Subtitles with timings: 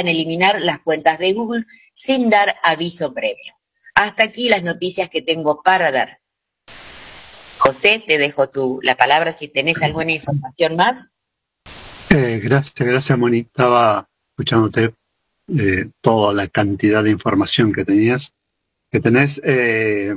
[0.00, 3.54] en eliminar las cuentas de Google sin dar aviso previo.
[3.94, 6.20] Hasta aquí las noticias que tengo para dar.
[7.58, 11.08] José, te dejo tú la palabra si tenés alguna información más.
[12.10, 13.38] Eh, gracias, gracias Moni.
[13.38, 14.94] Estaba escuchándote
[15.48, 18.32] eh, toda la cantidad de información que tenías,
[18.90, 19.40] que tenés.
[19.44, 20.14] Eh,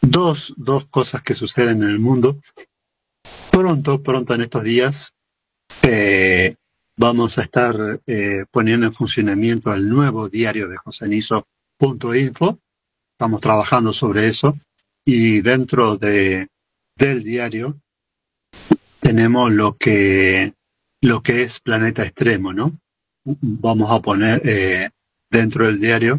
[0.00, 2.40] dos, dos cosas que suceden en el mundo.
[3.54, 5.14] Pronto, pronto en estos días,
[5.84, 6.56] eh,
[6.96, 12.58] vamos a estar eh, poniendo en funcionamiento el nuevo diario de josenizo.info.
[13.12, 14.58] Estamos trabajando sobre eso
[15.04, 16.48] y dentro de,
[16.96, 17.78] del diario
[18.98, 20.52] tenemos lo que,
[21.00, 22.76] lo que es Planeta Extremo, ¿no?
[23.24, 24.90] Vamos a poner eh,
[25.30, 26.18] dentro del diario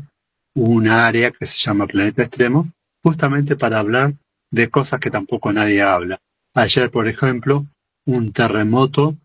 [0.56, 2.72] una área que se llama Planeta Extremo,
[3.04, 4.14] justamente para hablar
[4.52, 6.22] de cosas que tampoco nadie habla.
[6.58, 7.68] Ayer, por ejemplo,
[8.06, 9.18] un terremoto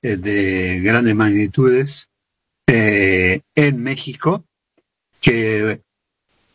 [0.00, 2.08] eh, de grandes magnitudes
[2.68, 4.44] eh, en México
[5.20, 5.80] que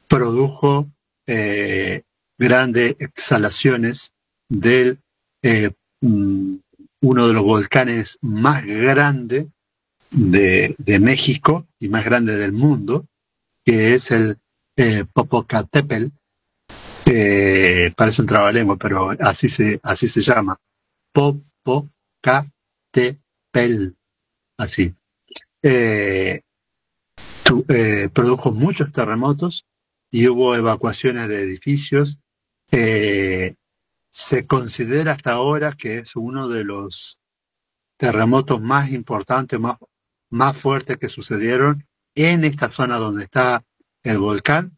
[0.07, 0.89] produjo
[1.27, 2.03] eh,
[2.37, 4.13] grandes exhalaciones
[4.47, 5.01] del
[5.99, 6.55] mm,
[7.01, 9.47] uno de los volcanes más grandes
[10.09, 13.05] de, de, México y más grande del mundo,
[13.65, 14.37] que es el
[15.13, 16.07] Popocatépetl,
[17.95, 20.57] parece un trabalengua, pero así se, así se llama.
[21.11, 23.97] Popocatépetl
[24.57, 24.93] así.
[25.61, 26.41] Eh,
[27.69, 29.65] eh, produjo muchos terremotos
[30.11, 32.19] y hubo evacuaciones de edificios.
[32.71, 33.55] Eh,
[34.11, 37.19] se considera hasta ahora que es uno de los
[37.97, 39.77] terremotos más importantes, más,
[40.29, 43.63] más fuertes que sucedieron en esta zona donde está
[44.03, 44.77] el volcán.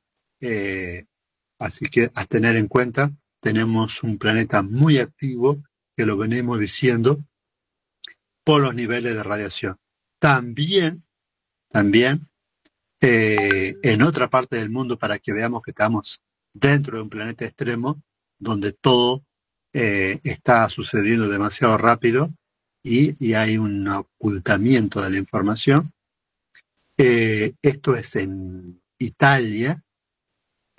[1.59, 5.61] Así que a tener en cuenta, tenemos un planeta muy activo,
[5.95, 7.23] que lo venimos diciendo,
[8.43, 9.77] por los niveles de radiación.
[10.19, 11.03] También,
[11.69, 12.27] también,
[13.01, 16.21] eh, en otra parte del mundo, para que veamos que estamos
[16.53, 18.01] dentro de un planeta extremo,
[18.37, 19.23] donde todo
[19.73, 22.33] eh, está sucediendo demasiado rápido
[22.81, 25.93] y, hay un ocultamiento de la información.
[26.97, 29.81] Eh, esto es en Italia,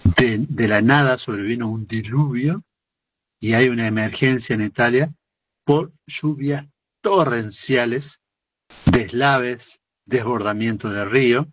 [0.04, 2.62] de, la nada sobrevino un diluvio
[3.40, 5.12] y hay una emergencia en Italia
[5.64, 6.66] por lluvias
[7.00, 8.20] torrenciales,
[8.84, 11.48] deslaves, desbordamiento de río.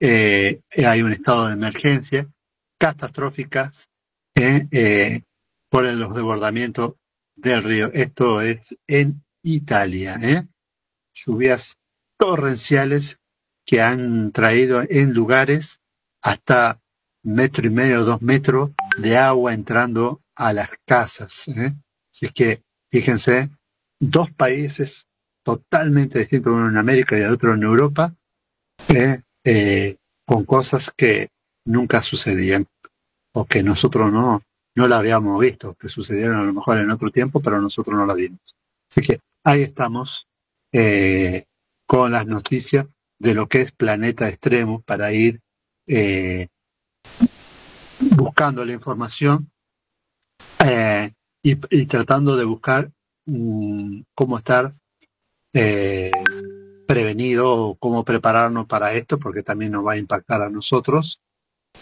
[0.00, 2.28] Eh, hay un estado de emergencia,
[2.78, 3.88] catastróficas
[4.34, 5.22] eh, eh,
[5.68, 6.94] por los desbordamientos
[7.34, 7.90] del río.
[7.92, 10.48] Esto es en Italia.
[11.14, 11.76] Lluvias
[12.18, 13.18] torrenciales
[13.64, 15.80] que han traído en lugares
[16.20, 16.81] hasta
[17.22, 21.46] metro y medio, dos metros de agua entrando a las casas.
[22.12, 23.50] Así que fíjense
[24.00, 25.08] dos países
[25.44, 28.14] totalmente distintos, uno en América y otro en Europa,
[28.88, 29.96] eh, eh,
[30.26, 31.28] con cosas que
[31.64, 32.66] nunca sucedían
[33.34, 34.42] o que nosotros no,
[34.76, 38.06] no la habíamos visto, que sucedieron a lo mejor en otro tiempo, pero nosotros no
[38.06, 38.56] la vimos.
[38.90, 40.26] Así que ahí estamos
[40.72, 41.44] eh,
[41.86, 42.86] con las noticias
[43.18, 45.40] de lo que es Planeta Extremo para ir
[48.10, 49.50] buscando la información
[51.42, 52.90] y, tratando de buscar
[53.26, 54.74] Mm, cómo estar
[55.54, 56.10] eh,
[56.86, 61.20] prevenido o cómo prepararnos para esto, porque también nos va a impactar a nosotros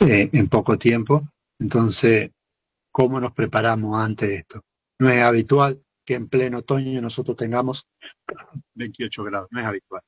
[0.01, 1.29] eh, en poco tiempo.
[1.59, 2.31] Entonces,
[2.93, 4.63] ¿cómo nos preparamos ante esto?
[4.99, 7.87] No es habitual que en pleno otoño nosotros tengamos
[8.75, 10.03] 28 grados, no es habitual.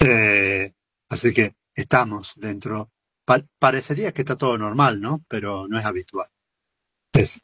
[0.00, 0.72] Eh,
[1.08, 2.90] así que estamos dentro.
[3.58, 5.24] Parecería que está todo normal, ¿no?
[5.28, 6.28] Pero no es habitual.
[7.12, 7.40] Es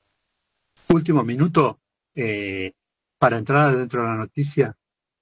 [0.88, 1.80] último minuto,
[2.14, 2.72] eh,
[3.18, 4.76] para entrar dentro de la noticia,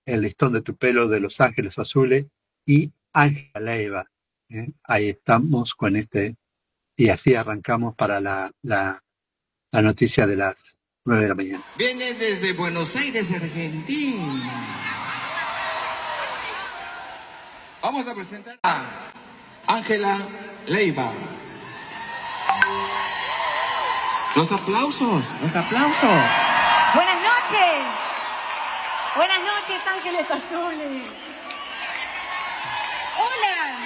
[0.06, 2.26] el listón de tu pelo de Los Ángeles Azules
[2.64, 4.10] y Ángela Leiva.
[4.48, 4.72] ¿eh?
[4.84, 6.36] Ahí estamos con este,
[6.96, 9.02] y así arrancamos para la, la,
[9.70, 11.64] la noticia de las nueve de la mañana.
[11.76, 14.66] Viene desde Buenos Aires, Argentina.
[17.82, 19.12] Vamos a presentar a
[19.68, 20.18] Ángela
[20.66, 21.12] Leiva.
[24.34, 26.22] Los aplausos, los aplausos.
[26.94, 27.84] Buenas noches.
[29.14, 31.02] Buenas noches, Ángeles Azules.
[33.18, 33.76] Hola.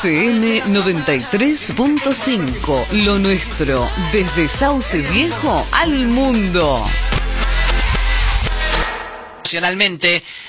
[0.00, 6.86] FM 93.5, lo nuestro, desde Sauce Viejo al mundo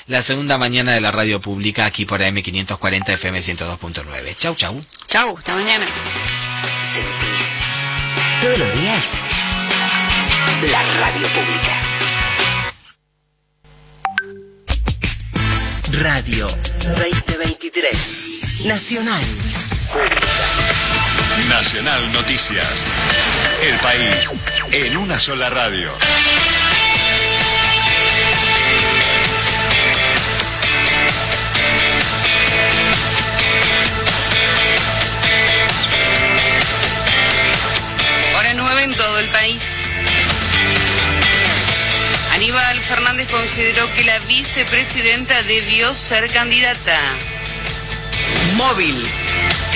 [0.08, 4.36] la segunda mañana de la radio pública aquí por AM540 FM 102.9.
[4.36, 4.84] Chau, chau.
[5.08, 5.86] Chau, hasta mañana.
[6.84, 7.64] Sentís
[8.42, 9.24] todos los días
[10.64, 11.82] la radio pública.
[16.02, 19.22] Radio 2023 Nacional
[21.50, 22.86] Nacional Noticias.
[23.64, 24.30] El país
[24.72, 25.92] en una sola radio.
[42.88, 46.98] Fernández consideró que la vicepresidenta debió ser candidata.
[48.56, 48.96] Móvil.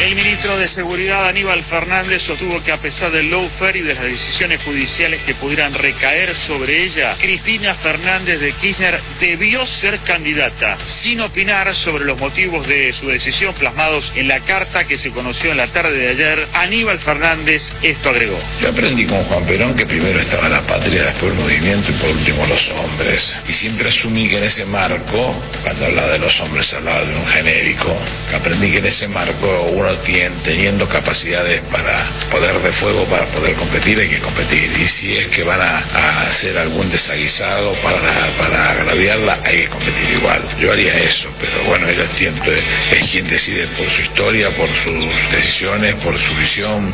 [0.01, 4.03] El ministro de Seguridad Aníbal Fernández sostuvo que a pesar del lawfare y de las
[4.03, 11.21] decisiones judiciales que pudieran recaer sobre ella, Cristina Fernández de Kirchner debió ser candidata, sin
[11.21, 15.57] opinar sobre los motivos de su decisión plasmados en la carta que se conoció en
[15.57, 16.48] la tarde de ayer.
[16.56, 18.39] Aníbal Fernández esto agregó.
[18.59, 22.09] Yo aprendí con Juan Perón que primero estaba la patria, después el movimiento y por
[22.09, 23.36] último los hombres.
[23.48, 27.27] Y siempre asumí que en ese marco, cuando hablaba de los hombres hablaba de un
[27.27, 27.95] genérico,
[28.36, 31.97] aprendí que en ese marco uno tiene, teniendo capacidades para
[32.29, 34.71] poder de fuego, para poder competir, hay que competir.
[34.79, 39.67] Y si es que van a, a hacer algún desaguisado para, para agraviarla, hay que
[39.67, 40.43] competir igual.
[40.59, 42.61] Yo haría eso, pero bueno, ella siempre
[42.91, 46.93] es quien decide por su historia, por sus decisiones, por su visión.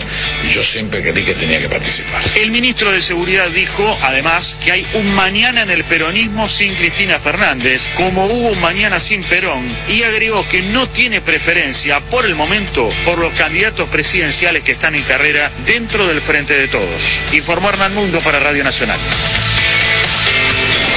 [0.51, 2.21] Yo siempre creí que tenía que participar.
[2.35, 7.19] El ministro de Seguridad dijo, además, que hay un mañana en el peronismo sin Cristina
[7.19, 12.35] Fernández, como hubo un mañana sin Perón, y agregó que no tiene preferencia por el
[12.35, 17.19] momento por los candidatos presidenciales que están en carrera dentro del Frente de Todos.
[17.33, 18.99] Informó Hernán Mundo para Radio Nacional.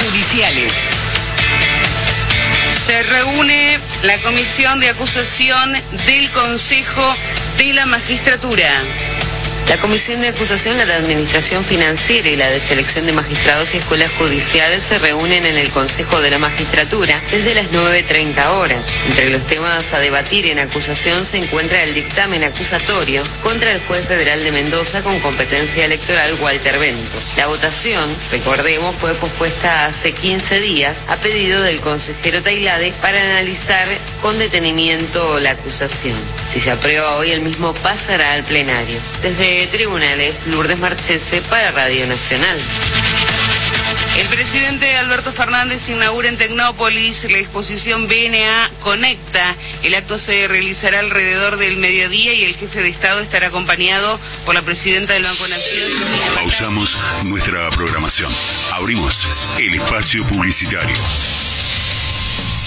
[0.05, 0.73] Judiciales.
[2.85, 5.73] Se reúne la comisión de acusación
[6.05, 7.15] del Consejo
[7.57, 8.83] de la Magistratura.
[9.71, 13.77] La Comisión de Acusación, la de Administración Financiera y la de Selección de Magistrados y
[13.77, 18.85] Escuelas Judiciales se reúnen en el Consejo de la Magistratura desde las 9.30 horas.
[19.07, 24.05] Entre los temas a debatir en acusación se encuentra el dictamen acusatorio contra el juez
[24.05, 27.17] federal de Mendoza con competencia electoral Walter Bento.
[27.37, 33.87] La votación, recordemos, fue pospuesta hace 15 días a pedido del consejero Tailade para analizar
[34.21, 36.17] con detenimiento la acusación.
[36.51, 38.99] Si se aprueba hoy, el mismo pasará al plenario.
[39.21, 42.57] Desde Tribunales, Lourdes Marchese para Radio Nacional.
[44.19, 49.55] El presidente Alberto Fernández inaugura en Tecnópolis la exposición BNA Conecta.
[49.83, 54.53] El acto se realizará alrededor del mediodía y el jefe de Estado estará acompañado por
[54.53, 55.89] la presidenta del Banco Nación.
[56.35, 58.31] Pausamos nuestra programación.
[58.73, 59.25] Abrimos
[59.57, 60.95] el espacio publicitario.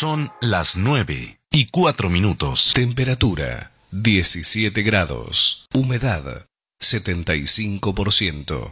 [0.00, 2.70] Son las 9 y 4 minutos.
[2.72, 5.66] Temperatura 17 grados.
[5.74, 6.46] Humedad
[6.80, 8.70] 75%.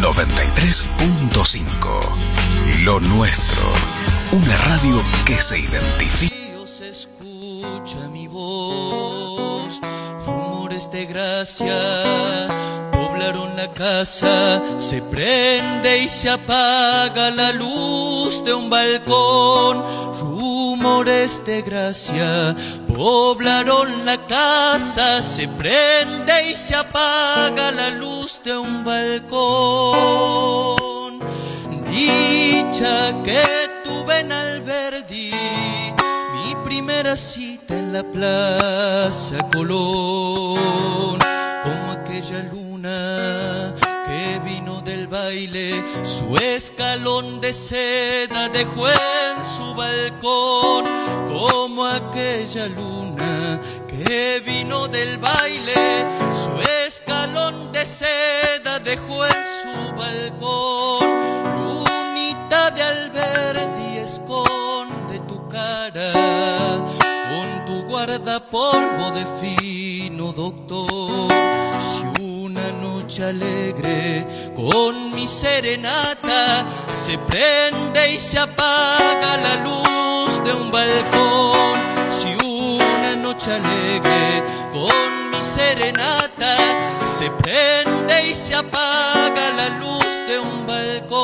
[0.00, 2.00] 93.5
[2.82, 3.62] Lo nuestro.
[4.32, 6.34] Una radio que se identifica.
[6.82, 9.82] escucha mi voz,
[10.24, 12.48] rumores de gracia
[13.20, 19.84] poblaron la casa, se prende y se apaga la luz de un balcón,
[20.18, 22.56] rumores de gracia
[22.96, 29.20] poblaron la casa, se prende y se apaga la luz de un balcón,
[31.90, 33.42] dicha que
[33.84, 35.34] tuve en Alberdi
[36.32, 41.18] mi primera cita en la Plaza Colón,
[41.64, 42.42] como aquella
[44.06, 50.84] que vino del baile, su escalón de seda dejó en su balcón,
[51.28, 56.52] como aquella luna que vino del baile, su
[56.86, 61.06] escalón de seda dejó en su balcón,
[61.56, 66.12] lunita de Alberdi esconde tu cara
[67.30, 71.49] con tu guardapolvo de fino doctor.
[73.20, 74.24] Noche alegre,
[74.56, 81.78] con mi serenata se prende y se apaga la luz de un balcón.
[82.08, 86.56] Si una noche alegre, con mi serenata
[87.04, 91.20] se prende y se apaga la luz de un balcón.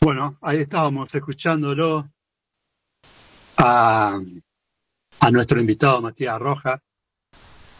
[0.00, 2.08] Bueno, ahí estábamos escuchándolo
[3.56, 4.20] a,
[5.22, 6.82] a nuestro invitado Matías Roja.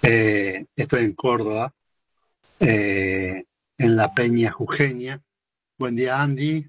[0.00, 1.74] Eh, estoy en Córdoba,
[2.60, 3.46] eh,
[3.78, 5.20] en la Peña Jujeña.
[5.76, 6.68] Buen día, Andy.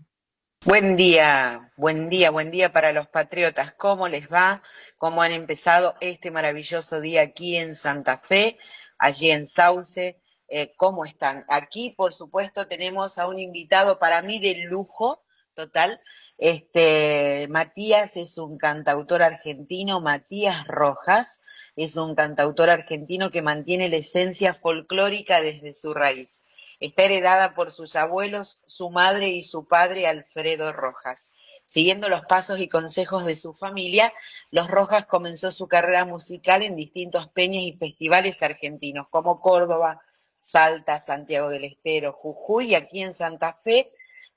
[0.66, 3.74] Buen día, buen día, buen día para los patriotas.
[3.74, 4.64] ¿Cómo les va?
[4.98, 8.58] ¿Cómo han empezado este maravilloso día aquí en Santa Fe,
[8.98, 10.20] allí en Sauce?
[10.48, 11.46] Eh, ¿Cómo están?
[11.50, 16.02] Aquí, por supuesto, tenemos a un invitado para mí de lujo total.
[16.38, 21.42] Este, Matías es un cantautor argentino, Matías Rojas
[21.76, 26.42] es un cantautor argentino que mantiene la esencia folclórica desde su raíz.
[26.80, 31.32] Está heredada por sus abuelos, su madre y su padre Alfredo Rojas.
[31.66, 34.12] Siguiendo los pasos y consejos de su familia,
[34.52, 40.02] Los Rojas comenzó su carrera musical en distintos peñas y festivales argentinos como Córdoba,
[40.36, 43.90] Salta, Santiago del Estero, Jujuy y aquí en Santa Fe,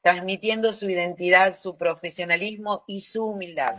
[0.07, 3.75] transmitiendo su identidad, su profesionalismo y su humildad.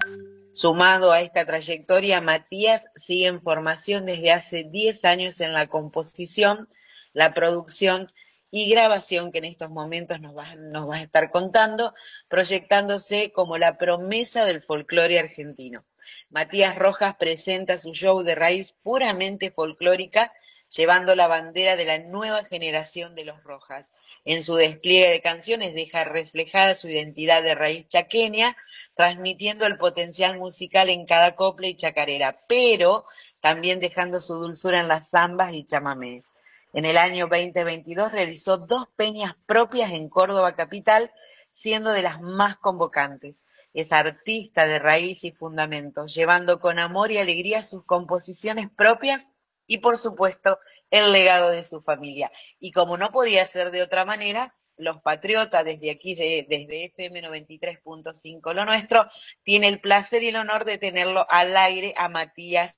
[0.52, 6.68] Sumado a esta trayectoria, Matías sigue en formación desde hace 10 años en la composición,
[7.14, 8.08] la producción
[8.52, 11.94] y grabación que en estos momentos nos va, a estar contando,
[12.28, 15.86] proyectándose como la promesa del folclore argentino.
[16.30, 20.34] Matías Rojas presenta su show de raíz puramente folclórica,
[20.76, 23.94] llevando la bandera de la nueva generación de los Rojas.
[24.26, 28.58] En su despliegue de canciones deja reflejada su identidad de raíz chaqueña,
[28.96, 33.06] transmitiendo el potencial musical en cada copla y chacarera, pero
[33.40, 36.32] también dejando su dulzura en las zambas y chamamés.
[36.74, 41.12] En el año 2022 realizó dos peñas propias en Córdoba capital,
[41.50, 43.42] siendo de las más convocantes.
[43.74, 49.30] Es artista de raíz y fundamentos, llevando con amor y alegría sus composiciones propias
[49.68, 50.60] y, por supuesto,
[50.90, 52.32] el legado de su familia.
[52.60, 58.54] Y como no podía ser de otra manera, los Patriotas, desde aquí, desde FM 93.5,
[58.54, 59.06] lo nuestro,
[59.44, 62.78] tiene el placer y el honor de tenerlo al aire a Matías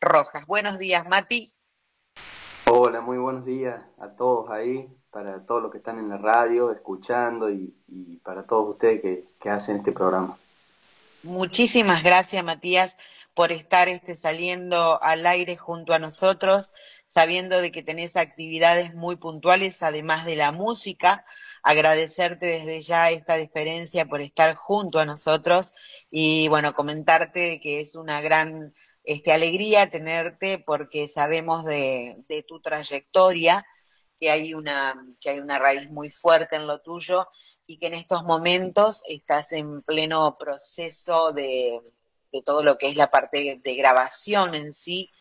[0.00, 0.46] Rojas.
[0.46, 1.54] Buenos días, Mati.
[2.66, 6.72] Hola, muy buenos días a todos ahí, para todos los que están en la radio,
[6.72, 7.74] escuchando y,
[8.24, 10.38] para todos ustedes que, que, hacen este programa.
[11.22, 12.96] Muchísimas gracias, Matías,
[13.34, 16.72] por estar este, saliendo al aire junto a nosotros,
[17.04, 21.24] sabiendo de que tenés actividades muy puntuales, además de la música.
[21.62, 25.72] Agradecerte desde ya esta diferencia por estar junto a nosotros
[26.10, 28.72] y, bueno, comentarte que es una gran
[29.02, 33.66] este, alegría tenerte porque sabemos de, de, tu trayectoria,
[34.20, 37.26] que hay, una, que hay una raíz muy fuerte en lo tuyo
[37.66, 41.80] y que en estos momentos estás en pleno proceso de,
[42.34, 45.12] de todo lo que es la parte de grabación en sí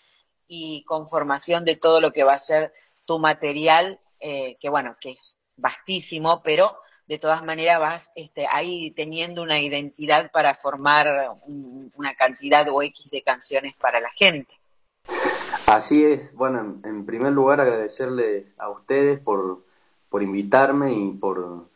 [0.48, 2.74] y conformación de todo lo que va a ser
[3.06, 8.90] tu material, eh, que bueno, que es vastísimo, pero de todas maneras vas este, ahí
[8.92, 11.38] teniendo una identidad para formar
[11.96, 14.56] una cantidad o X de canciones para la gente.
[15.68, 19.64] Así es, bueno, en, primer lugar agradecerles a ustedes por,
[20.10, 21.70] por invitarme y por,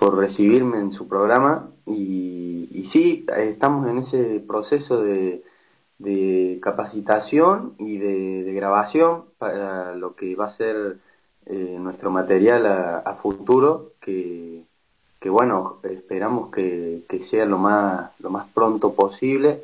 [0.00, 5.44] por recibirme en su programa y, y sí, estamos en ese proceso de,
[5.98, 10.96] de capacitación y de, grabación para lo que va a ser
[11.46, 14.64] eh, nuestro material a, a futuro que,
[15.20, 19.62] que bueno, esperamos que, sea lo más, lo más pronto posible.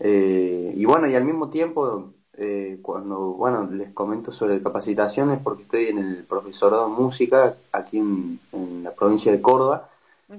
[0.00, 2.10] Eh, y bueno, y al mismo tiempo,
[2.40, 7.98] eh, cuando bueno, les comento sobre capacitaciones, porque estoy en el profesorado de música aquí
[7.98, 8.40] en,
[8.82, 9.90] la provincia de Córdoba,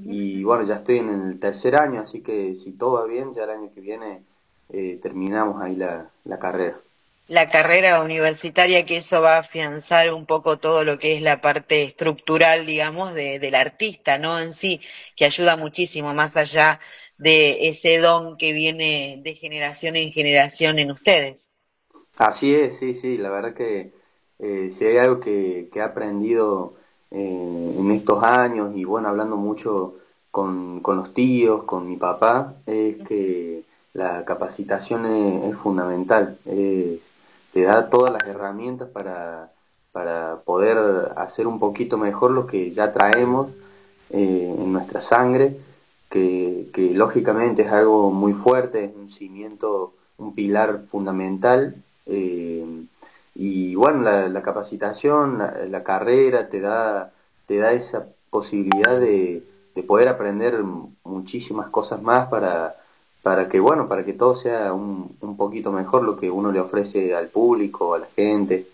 [0.05, 3.43] y bueno, ya estoy en el tercer año, así que si todo va bien, ya
[3.43, 4.24] el año que viene
[4.70, 6.77] eh, terminamos ahí la, la carrera
[7.27, 11.39] la carrera universitaria, que eso va a afianzar un poco todo lo que es la
[11.39, 14.39] parte estructural, digamos, de, del artista, ¿no?
[14.39, 14.81] En sí,
[15.15, 16.81] que ayuda muchísimo más allá
[17.17, 21.50] de ese don que viene de generación en generación en ustedes.
[22.22, 23.94] Así es, sí, sí, la verdad que
[24.38, 26.75] eh, si hay algo que, que he aprendido
[27.10, 29.96] eh, en estos años y bueno, hablando mucho
[30.30, 33.63] con, con los tíos, con mi papá, es que
[33.94, 36.38] la capacitación es, es fundamental.
[36.46, 37.00] Es,
[37.54, 39.51] te da todas las herramientas para,
[39.92, 40.78] para poder
[41.16, 43.50] hacer un poquito mejor lo que ya traemos
[44.12, 45.58] eh, en nuestra sangre,
[46.12, 51.84] que, que, lógicamente es algo muy fuerte, es un cimiento un pilar fundamental.
[52.05, 55.38] Y bueno, la, capacitación,
[55.70, 57.12] la, carrera te da,
[57.48, 59.43] te da esa posibilidad de,
[59.75, 60.62] de poder aprender
[61.03, 62.75] muchísimas cosas más para,
[63.22, 66.60] para que bueno, para que todo sea un, un poquito mejor lo que uno le
[66.60, 68.67] ofrece al público, a la gente.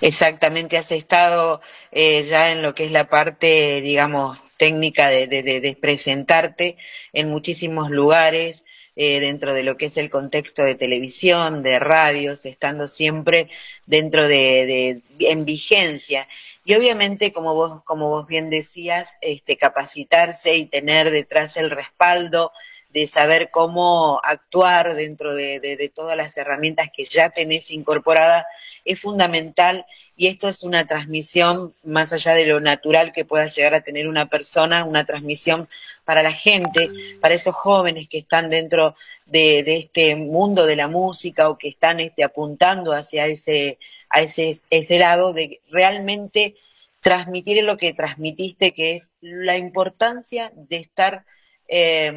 [0.00, 1.60] Exactamente, has estado
[1.92, 6.76] eh, ya en lo que es la parte, digamos, técnica de, de, presentarte
[7.12, 8.64] en muchísimos lugares,
[9.02, 13.48] eh, dentro de lo que es el contexto de televisión, de radios, estando siempre
[13.86, 16.28] dentro de, en vigencia.
[16.66, 22.52] Y obviamente, como vos, como vos bien decías, este, capacitarse y tener detrás el respaldo
[22.92, 28.44] de saber cómo actuar dentro de, todas las herramientas que ya tenés incorporadas
[28.84, 29.86] es fundamental
[30.20, 34.06] y esto es una transmisión más allá de lo natural que pueda llegar a tener
[34.06, 35.66] una persona, una transmisión
[36.04, 36.90] para la gente,
[37.22, 42.00] para esos jóvenes que están dentro de, este mundo de la música o que están
[42.00, 43.78] este, apuntando hacia ese,
[44.10, 46.54] a ese, ese lado de realmente
[47.00, 51.24] transmitir lo que transmitiste, que es la importancia de estar
[51.66, 52.12] eh,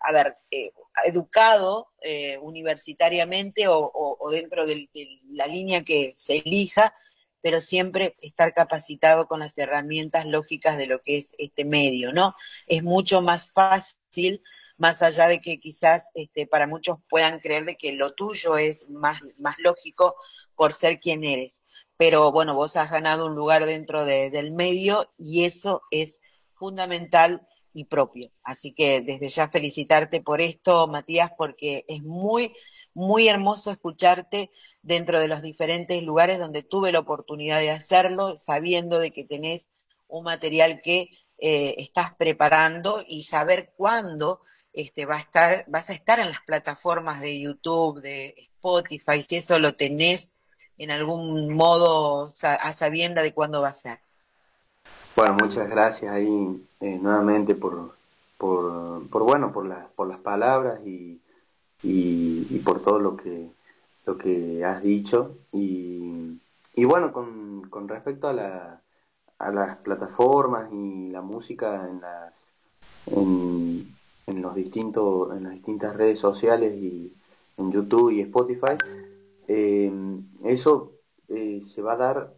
[0.00, 0.70] a ver, eh,
[1.06, 4.88] educado eh, universitariamente o, dentro de,
[5.30, 6.94] la línea que se elija,
[7.42, 12.34] pero siempre estar capacitado con las herramientas lógicas de lo que es este medio, ¿no?
[12.66, 14.42] Es mucho más fácil,
[14.78, 18.88] más allá de que quizás este, para muchos puedan creer de que lo tuyo es
[18.88, 20.16] más, más lógico
[20.54, 21.62] por ser quien eres.
[21.96, 27.84] Pero bueno, vos has ganado un lugar dentro del medio y eso es fundamental y
[27.84, 28.30] propio.
[28.42, 32.52] Así que desde ya felicitarte por esto, Matías, porque es muy,
[32.94, 34.50] muy hermoso escucharte
[34.82, 39.70] dentro de los diferentes lugares donde tuve la oportunidad de hacerlo, sabiendo de que tenés
[40.08, 44.40] un material que eh, estás preparando y saber cuándo
[44.72, 49.36] este, va a estar, vas a estar en las plataformas de YouTube, de Spotify, si
[49.36, 50.34] eso lo tenés
[50.78, 53.98] en algún modo a sabienda de cuándo va a ser.
[55.14, 57.94] Bueno, muchas gracias ahí eh, nuevamente por,
[58.38, 61.20] por, por, bueno, por, la, por las palabras y,
[61.82, 63.48] y, por todo lo que,
[64.06, 65.38] lo que has dicho.
[65.52, 66.38] Y,
[66.74, 68.80] y bueno, con, con respecto a, la,
[69.38, 72.32] a las plataformas y la música en las
[73.06, 73.86] en,
[74.26, 77.12] en los distintos en las distintas redes sociales y
[77.56, 78.76] en YouTube y Spotify
[79.48, 79.92] eh,
[80.44, 80.92] eso
[81.28, 82.34] eh, se va a dar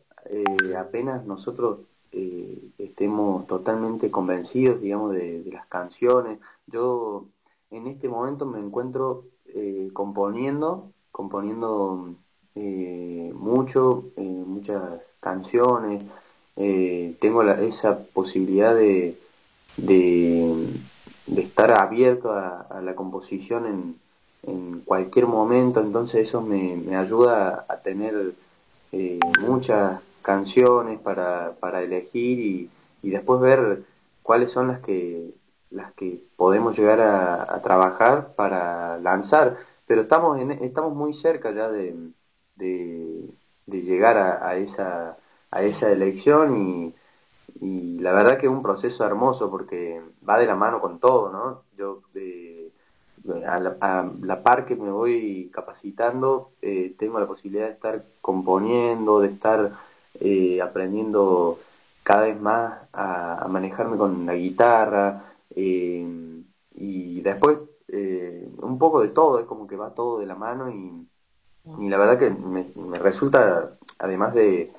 [0.74, 1.80] apenas nosotros
[2.16, 6.38] eh, estemos totalmente convencidos, digamos, de, las canciones.
[6.68, 7.26] Yo
[7.72, 9.24] en este momento me encuentro
[9.54, 12.14] eh, componiendo, componiendo
[12.54, 16.04] eh, mucho, muchas canciones.
[17.20, 19.16] tengo esa posibilidad de,
[19.76, 20.66] de,
[21.36, 23.96] estar abierto a, la composición en,
[24.42, 28.34] en, cualquier momento, entonces eso me, me ayuda a tener
[29.40, 32.70] muchas canciones para, para elegir y,
[33.02, 33.82] y, después ver
[34.22, 35.30] cuáles son las que
[35.74, 41.68] las que podemos llegar a, trabajar para lanzar pero estamos en, estamos muy cerca ya
[41.68, 41.94] de,
[42.56, 43.28] de,
[43.66, 45.16] llegar a, esa
[45.50, 46.94] a esa elección y,
[48.00, 51.62] la verdad que es un proceso hermoso porque va de la mano con todo no
[51.76, 52.70] yo de,
[53.46, 59.28] a, la, par que me voy capacitando eh, tengo la posibilidad de estar componiendo de
[59.28, 59.72] estar
[60.20, 61.58] eh, aprendiendo
[62.04, 66.06] cada vez más a, manejarme con la guitarra eh,
[66.74, 70.70] y después eh, un poco de todo, es como que va todo de la mano
[70.70, 71.06] y,
[71.88, 74.70] la verdad que me, resulta, además de,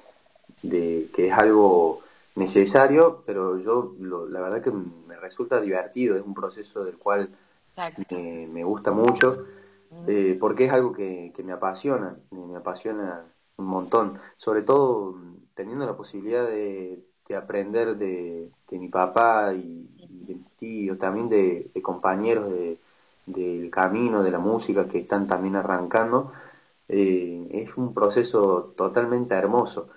[0.61, 2.01] que es algo
[2.35, 3.95] necesario, pero yo
[4.29, 7.29] la verdad que me resulta divertido, es un proceso del cual
[8.11, 9.45] me, gusta mucho,
[10.39, 13.25] porque es algo que, que me apasiona, me apasiona
[13.57, 15.15] un montón, sobre todo
[15.53, 17.03] teniendo la posibilidad de,
[17.35, 20.51] aprender de, mi papá y, de mis
[20.99, 22.51] también de, compañeros
[23.25, 26.31] del camino, de la música que están también arrancando,
[26.87, 29.89] eh, es un proceso totalmente hermoso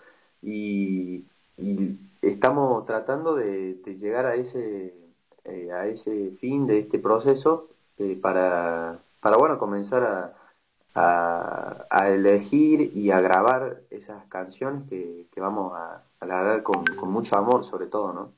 [0.42, 1.24] y,
[2.22, 4.94] estamos tratando de, llegar a ese,
[5.44, 7.68] eh, a ese fin de este proceso
[7.98, 10.34] eh, para, para bueno, comenzar
[10.94, 17.36] a, a, elegir y a grabar esas canciones que, vamos a, a grabar con, mucho
[17.36, 18.37] amor sobre todo, ¿no?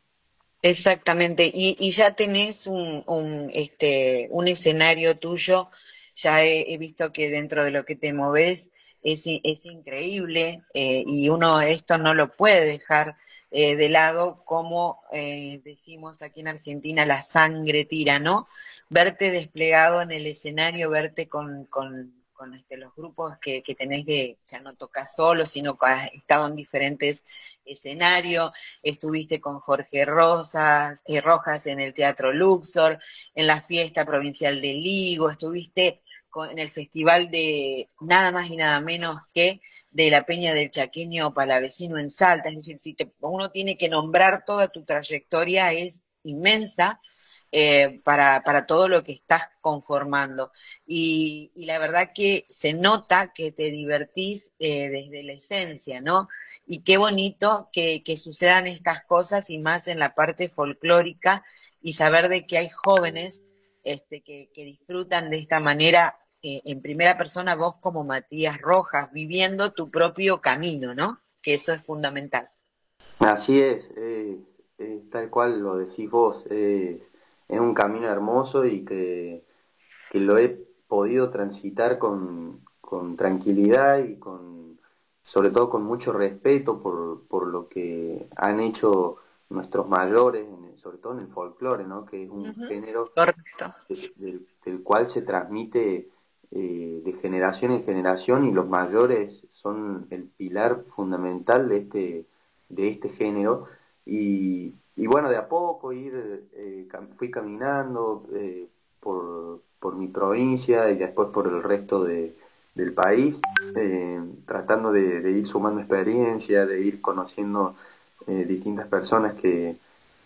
[0.63, 5.71] Exactamente, y, ya tenés un, un, este, un escenario tuyo,
[6.15, 11.31] ya he, visto que dentro de lo que te moves es, es increíble eh, y
[11.31, 13.17] uno esto no lo puede dejar
[13.51, 18.47] eh, de lado, como eh, decimos aquí en Argentina, la sangre tira, ¿no?
[18.91, 24.39] Verte desplegado en el escenario, verte con, con, con este, los grupos que, que de,
[24.43, 27.27] ya no tocas solo, sino que has estado en diferentes
[27.67, 28.51] escenarios,
[28.83, 32.99] estuviste con Jorge Rosas, eh, Rojas en el Teatro Luxor,
[33.35, 36.01] en la fiesta provincial de Ligo, estuviste
[36.31, 40.71] con, en el festival de nada más y nada menos que de la Peña del
[40.71, 45.75] Chaqueño Palavecino en Salta, es decir, si te, uno tiene que nombrar toda tu trayectoria
[45.75, 47.03] es inmensa
[47.53, 50.53] eh, para, para todo lo que estás conformando.
[50.87, 56.29] Y, la verdad que se nota que te divertís eh, desde la esencia, ¿no?
[56.65, 61.45] Y qué bonito que, que sucedan estas cosas y más en la parte folclórica
[61.83, 63.45] y saber de que hay jóvenes
[63.83, 69.11] este, que, que disfrutan de esta manera eh, en primera persona vos como Matías Rojas,
[69.13, 71.21] viviendo tu propio camino, ¿no?
[71.43, 72.49] Que eso es fundamental.
[73.19, 73.91] Así es,
[75.11, 76.47] tal cual lo decís vos,
[77.59, 79.45] un camino hermoso y que,
[80.11, 80.51] que lo he
[80.87, 84.79] podido transitar con, con, tranquilidad y con,
[85.25, 89.17] sobre todo con mucho respeto por, por lo que han hecho
[89.49, 92.05] nuestros mayores, sobre todo en el folclore, ¿no?
[92.05, 92.69] Que es un uh -huh.
[92.69, 93.05] género
[94.17, 96.09] del, del cual se transmite
[96.53, 102.27] eh, de generación en generación y los mayores son el pilar fundamental de este,
[102.69, 103.67] de este género.
[104.05, 106.13] Y, y bueno, de a poco ir,
[106.53, 106.87] eh,
[107.17, 108.69] fui caminando eh,
[109.01, 112.37] por, por, mi provincia y después por el resto de,
[112.75, 113.41] del país,
[113.77, 117.77] eh, tratando de, ir sumando experiencia, de ir conociendo
[118.27, 119.79] distintas personas que,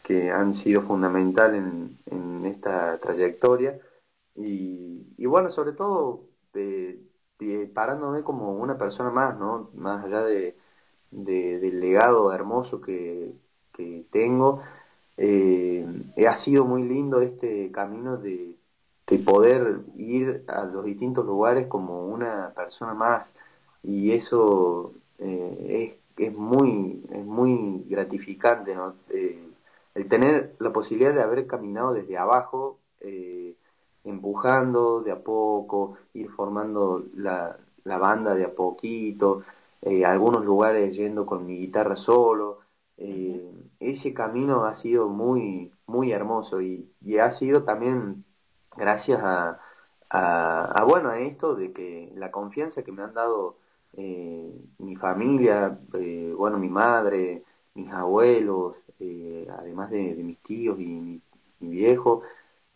[0.02, 3.78] que han sido fundamental en, en esta trayectoria.
[4.34, 6.24] Y, bueno, sobre todo
[7.72, 9.70] parándome como una persona más, ¿no?
[9.74, 10.56] Más allá de
[11.12, 13.32] del legado hermoso que,
[13.74, 14.62] que tengo,
[15.16, 15.86] eh,
[16.28, 18.56] ha sido muy lindo este camino de,
[19.06, 23.32] de poder ir a los distintos lugares como una persona más
[23.82, 28.74] y eso eh, es, es, muy, es muy gratificante.
[29.10, 29.38] Eh,
[29.94, 32.78] el tener la posibilidad de haber caminado desde abajo,
[34.04, 39.42] empujando de a poco, ir formando la, la banda de a poquito,
[40.04, 42.63] algunos lugares yendo con mi guitarra solo.
[42.96, 48.24] Eh, ese camino ha sido muy, muy hermoso y, y ha sido también
[48.76, 49.60] gracias a,
[50.10, 53.56] a, bueno, a esto de que la confianza que me han dado
[53.94, 57.42] eh, mi familia, eh, bueno, mi madre,
[57.74, 61.20] mis abuelos, eh, además de, mis tíos y mi,
[61.60, 62.22] mi viejo,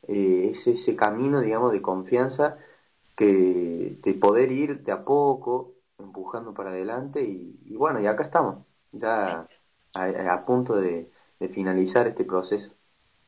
[0.08, 2.58] eh, es ese camino, digamos, de confianza
[3.16, 8.24] que de poder ir de a poco empujando para adelante y, y bueno, y acá
[8.24, 9.48] estamos, ya
[9.98, 11.10] a, punto de,
[11.52, 12.70] finalizar este proceso.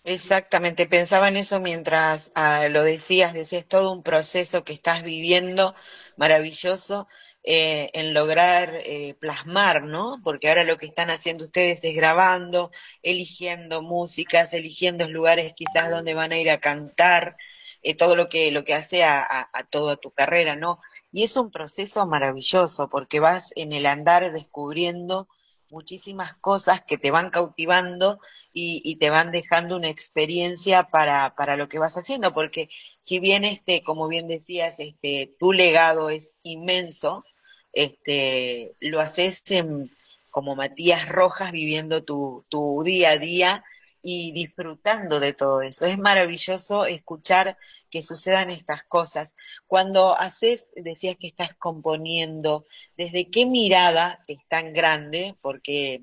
[0.02, 5.74] Exactamente, pensaba en eso mientras uh, lo decías, decías todo un proceso que estás viviendo
[6.16, 7.06] maravilloso
[7.42, 10.20] eh, en lograr eh, plasmar, ¿no?
[10.22, 12.70] Porque ahora lo que están haciendo ustedes es grabando,
[13.02, 17.36] eligiendo músicas, eligiendo lugares quizás donde van a ir a cantar,
[17.82, 20.80] eh, todo lo que, lo que hace a, a, a, toda tu carrera, ¿no?
[21.12, 25.26] Y es un proceso maravilloso porque vas en el andar descubriendo
[25.70, 28.20] muchísimas cosas que te van cautivando
[28.52, 33.44] y, te van dejando una experiencia para, para lo que vas haciendo, porque si bien
[33.44, 37.24] este, como bien decías, este, tu legado es inmenso,
[37.72, 39.90] este, lo haces en,
[40.30, 43.64] como Matías Rojas viviendo tu, tu día a día
[44.02, 45.86] y disfrutando de todo eso.
[45.86, 47.56] Es maravilloso escuchar
[47.90, 49.36] que sucedan estas cosas.
[49.66, 52.64] Cuando haces, decías que estás componiendo,
[52.96, 55.36] ¿desde qué mirada es tan grande?
[55.40, 56.02] Porque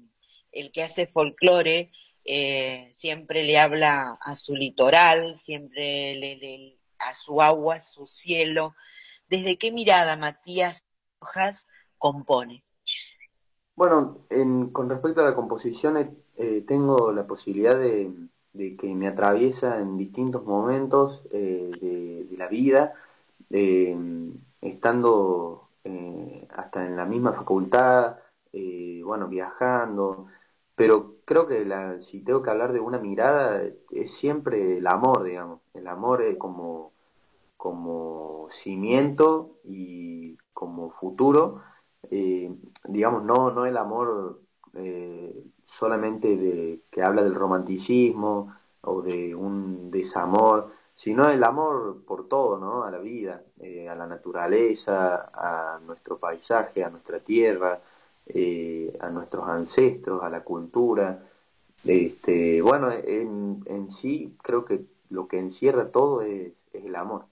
[0.52, 1.91] el que hace folclore
[2.26, 8.06] eh, siempre le habla a su litoral, siempre le, le, a su agua, a su
[8.06, 8.76] cielo.
[9.30, 10.84] ¿Desde qué mirada Matías
[11.21, 12.63] Rojas compone?
[13.76, 18.12] Bueno, en, con respecto a la composición, eh, tengo la posibilidad de,
[18.58, 21.72] de, que me atraviesa en distintos momentos eh,
[22.30, 22.93] de, la vida,
[23.50, 23.98] eh,
[24.62, 25.70] estando
[26.50, 28.17] hasta en la misma facultad,
[29.04, 30.28] bueno, viajando,
[30.76, 31.65] pero creo que
[32.02, 36.38] si tengo que hablar de una mirada, es siempre el amor, digamos, el amor es
[36.38, 36.93] como,
[37.58, 41.63] como cimiento y como futuro,
[42.12, 44.41] eh, digamos, no, no el amor
[44.76, 52.27] eh, solamente de, que habla del romanticismo o de un desamor, sino el amor por
[52.27, 52.84] todo, ¿no?
[52.84, 57.80] A la vida, eh, a la naturaleza, a nuestro paisaje, a nuestra tierra,
[58.25, 61.19] eh, a nuestros ancestros, a la cultura.
[61.86, 67.25] Este, bueno, en, en sí creo que lo que encierra todo es, es el amor.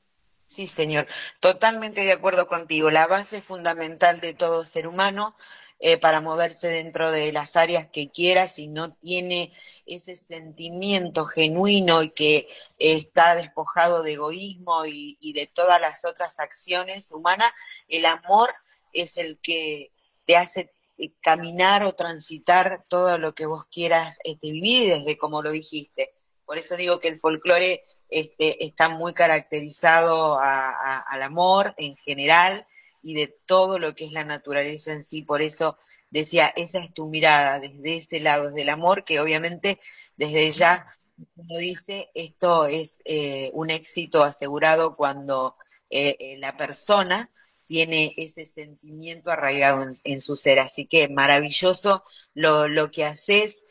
[0.47, 1.07] Sí, señor.
[1.39, 2.91] Totalmente de acuerdo contigo.
[2.91, 5.35] La base fundamental de todo ser humano
[5.79, 9.51] eh, para moverse dentro de las áreas que quiera, si no tiene
[9.85, 12.47] ese sentimiento genuino y que
[12.79, 17.51] está despojado de egoísmo y, de todas las otras acciones humanas,
[17.89, 18.49] el amor
[18.93, 19.91] es el que
[20.25, 25.41] te hace eh, caminar o transitar todo lo que vos quieras este, vivir desde como
[25.41, 26.13] lo dijiste.
[26.45, 32.65] Por eso digo que el folclore este, está muy caracterizado a, al amor en general
[33.05, 35.21] y de todo lo que es la naturaleza en sí.
[35.21, 35.77] Por eso
[36.09, 39.79] decía, esa es tu mirada desde ese lado, desde el amor, que obviamente
[40.17, 40.87] desde ya,
[41.35, 45.55] como dice, esto es eh, un éxito asegurado cuando
[45.91, 47.29] eh, eh, la persona
[47.67, 50.59] tiene ese sentimiento arraigado en, su ser.
[50.59, 53.65] Así que maravilloso lo, lo que haces.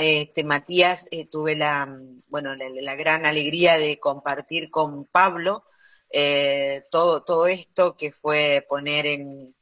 [0.00, 1.94] Este, Matías, eh, tuve la,
[2.28, 5.64] bueno, la, la, gran alegría de compartir con Pablo
[6.10, 9.54] eh, todo, todo esto que fue poner en,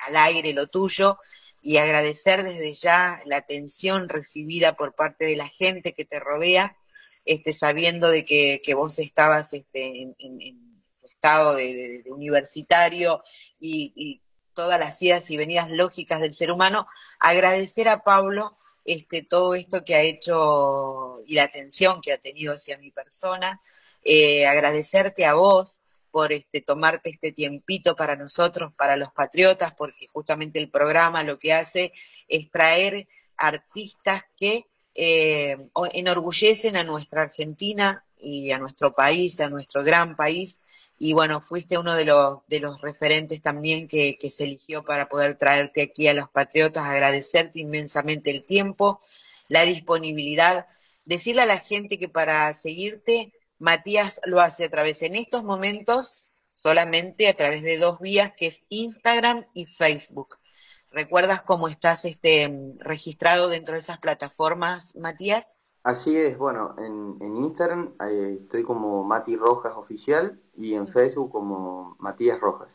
[0.00, 1.18] al aire lo tuyo
[1.62, 6.76] y agradecer desde ya la atención recibida por parte de la gente que te rodea,
[7.24, 13.22] este, sabiendo de que, que vos estabas este, en, en estado de, universitario
[13.58, 14.20] y, y,
[14.52, 16.86] todas las idas y venidas lógicas del ser humano,
[17.18, 22.54] agradecer a Pablo este, todo esto que ha hecho y la atención que ha tenido
[22.54, 23.60] hacia mi persona,
[24.04, 25.82] eh, agradecerte a vos
[26.14, 31.40] por este, tomarte este tiempito para nosotros, para los patriotas, porque justamente el programa lo
[31.40, 31.92] que hace
[32.28, 35.56] es traer artistas que eh,
[35.92, 40.62] enorgullecen a nuestra Argentina y a nuestro país, a nuestro gran país,
[41.00, 45.08] y bueno, fuiste uno de los, de los referentes también que, que, se eligió para
[45.08, 49.00] poder traerte aquí a los Patriotas, agradecerte inmensamente el tiempo,
[49.48, 50.68] la disponibilidad,
[51.04, 56.28] decirle a la gente que para seguirte, Matías lo hace a través, en estos momentos,
[56.50, 60.38] solamente a través de dos vías, que es Instagram y Facebook.
[60.90, 65.56] ¿Recuerdas cómo estás este, registrado dentro de esas plataformas, Matías?
[65.82, 71.30] Así es, bueno, en, en Instagram eh, estoy como Mati Rojas Oficial y en Facebook
[71.30, 72.68] como Matías Rojas.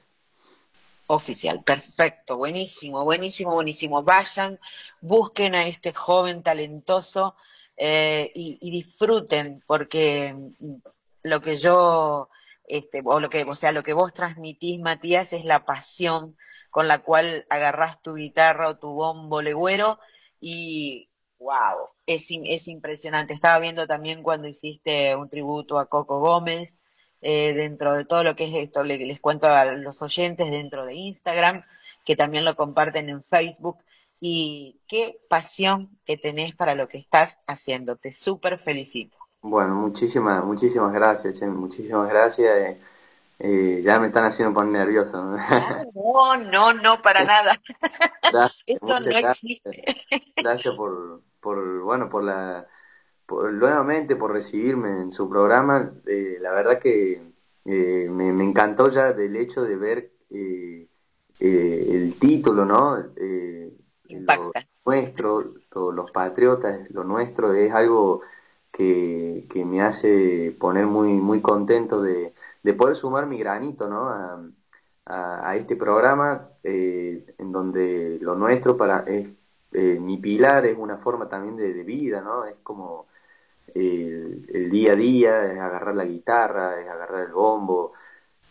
[1.08, 4.04] Oficial, perfecto, buenísimo, buenísimo, buenísimo.
[4.04, 4.60] Vayan,
[5.02, 7.34] busquen a este joven talentoso
[7.82, 10.36] eh, y, disfruten, porque
[11.24, 12.30] lo que yo,
[12.68, 16.36] este, o lo que, o sea, lo que vos transmitís, Matías, es la pasión
[16.72, 19.98] con la cual agarrás tu guitarra o tu bombo legüero
[20.42, 23.34] y wow, es, es impresionante.
[23.34, 26.80] Estaba viendo también cuando hiciste un tributo a Coco Gómez,
[27.22, 30.86] eh, dentro de todo lo que es esto, les, les, cuento a los oyentes dentro
[30.86, 31.63] de Instagram,
[32.06, 33.78] que también lo comparten en Facebook,
[34.19, 37.95] y qué pasión que tenés para lo que estás haciendo.
[37.95, 39.17] Te súper felicito.
[39.41, 42.58] Bueno, muchísimas, muchísimas gracias, Che, muchísimas gracias.
[42.58, 42.77] Eh,
[43.39, 45.23] eh, ya me están haciendo poner nervioso.
[45.23, 45.38] ¿no?
[45.39, 47.53] Ah, no, no, no, para nada.
[48.32, 49.43] Gracias, Eso no gracias.
[49.43, 49.86] existe.
[50.36, 52.67] Gracias por, por, bueno, por la,
[53.25, 55.93] por, nuevamente por recibirme en su programa.
[56.05, 57.21] Eh, la verdad que
[57.63, 60.86] eh, me, me, encantó ya del hecho de ver eh
[61.39, 62.97] el título, ¿no?
[64.30, 64.68] Eh, Impacta.
[64.86, 68.22] Lo nuestro, todos los patriotas, lo nuestro es algo
[68.72, 74.10] que, que me hace poner muy, muy contento de, de poder sumar mi granito, ¿no?
[74.10, 74.42] A,
[75.06, 79.30] a, a este programa en donde lo nuestro para es
[79.72, 82.46] eh, mi pilar es una forma también de, de vida, ¿no?
[82.46, 83.08] Es como
[83.74, 87.94] el, el, día a día, es agarrar la guitarra, es agarrar el bombo,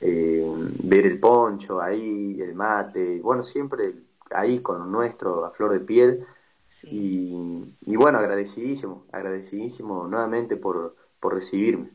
[0.00, 0.44] eh,
[0.84, 3.94] ver el poncho ahí, el mate, bueno, siempre
[4.30, 6.26] ahí con lo nuestro a flor de piel.
[6.68, 6.88] Sí.
[6.90, 11.90] Y, y, bueno, agradecidísimo, agradecidísimo nuevamente por, por recibirme.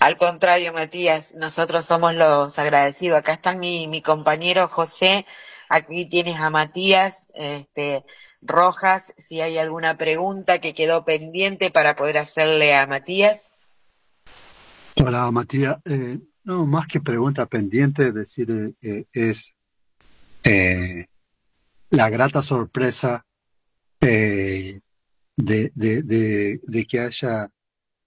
[0.00, 3.18] Al contrario, Matías, nosotros somos los agradecidos.
[3.18, 5.26] Acá está mi, mi compañero José,
[5.68, 8.04] aquí tienes a Matías, este,
[8.42, 13.50] Rojas, si hay alguna pregunta que quedó pendiente para poder hacerle a Matías.
[15.04, 15.78] Hola, Matías.
[15.84, 19.54] Eh, no, más que pregunta pendiente, es decir, eh, es
[20.44, 21.06] eh,
[21.90, 23.24] la grata sorpresa
[24.00, 24.80] eh,
[25.36, 27.50] de, que haya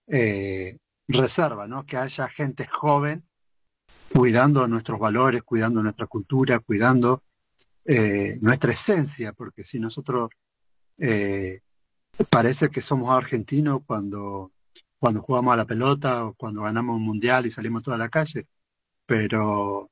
[0.08, 1.86] eh, reserva, ¿no?
[1.86, 3.24] Que haya gente joven
[4.12, 7.24] cuidando nuestros valores, cuidando nuestra cultura, cuidando
[7.86, 10.30] eh, nuestra esencia, porque si nosotros
[12.30, 14.52] parece que somos argentinos cuando,
[14.98, 18.48] cuando jugamos a la pelota o cuando ganamos un mundial y salimos toda la calle,
[19.06, 19.90] pero,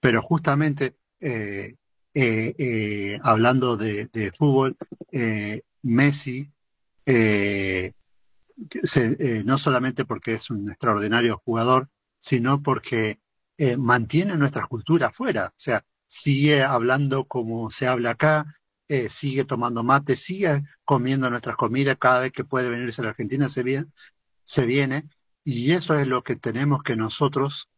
[0.00, 0.96] pero justamente
[2.20, 4.76] eh, eh, hablando de, fútbol,
[5.12, 6.50] eh, Messi,
[9.44, 13.20] no solamente porque es un extraordinario jugador, sino porque
[13.78, 18.46] mantiene nuestra cultura afuera, o sea, sigue hablando como se habla acá,
[19.08, 23.48] sigue tomando mate, sigue comiendo nuestras comidas cada vez que puede venirse a la Argentina,
[23.48, 23.86] se viene,
[24.42, 25.08] se viene.
[25.44, 27.68] Y eso es lo que tenemos que nosotros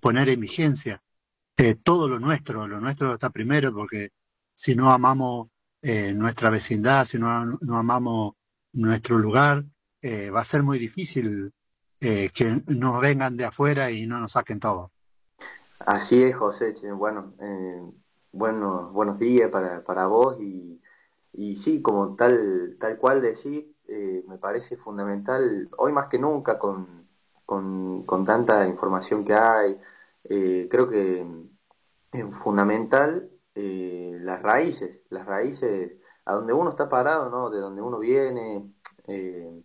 [0.00, 1.03] poner en vigencia
[1.56, 4.10] eh, todo lo nuestro, lo nuestro está primero, porque
[4.54, 5.48] si no amamos
[5.82, 8.34] eh, nuestra vecindad, si no, no amamos
[8.72, 9.64] nuestro lugar,
[10.02, 11.52] eh, va a ser muy difícil
[12.00, 14.90] que nos vengan de afuera y no nos saquen todo.
[15.78, 16.74] Así es, José.
[16.92, 17.32] Bueno,
[18.30, 20.82] bueno buenos días para, para vos y,
[21.32, 23.64] y sí, como tal, tal cual decís,
[24.28, 27.06] me parece fundamental, hoy más que nunca, con,
[27.46, 29.78] con, con tanta información que hay,
[30.24, 31.26] eh, creo que
[32.12, 35.92] es fundamental eh, las raíces, las raíces
[36.24, 37.50] a donde uno está parado, ¿no?
[37.50, 38.70] de donde uno viene,
[39.06, 39.62] eh,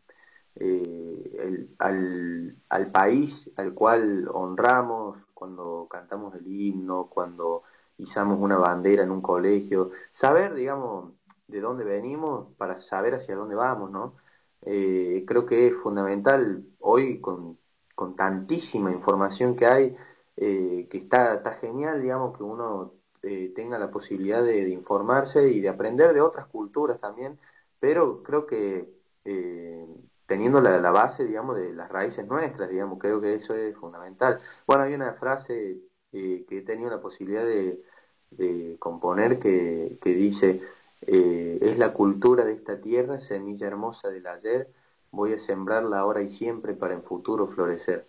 [1.80, 7.64] al, al, país al cual honramos cuando cantamos el himno, cuando
[7.98, 11.14] izamos una bandera en un colegio, saber, digamos,
[11.48, 14.16] de dónde venimos para saber hacia dónde vamos, ¿no?
[14.62, 17.58] creo que es fundamental hoy con,
[17.96, 19.96] con tantísima información que hay,
[20.42, 25.68] eh, que está, genial, digamos, que uno eh, tenga la posibilidad de, informarse y de
[25.68, 27.38] aprender de otras culturas también,
[27.80, 28.90] pero creo que
[29.26, 29.86] eh,
[30.28, 34.40] teniendo la, base, digamos, de las raíces nuestras, digamos, creo que eso es fundamental.
[34.66, 35.80] Bueno, hay una frase
[36.12, 37.84] que he tenido la posibilidad de,
[38.32, 40.62] de componer que, que dice,
[41.02, 44.70] es la cultura de esta tierra, semilla hermosa del ayer,
[45.12, 48.08] voy a sembrarla ahora y siempre para en futuro florecer.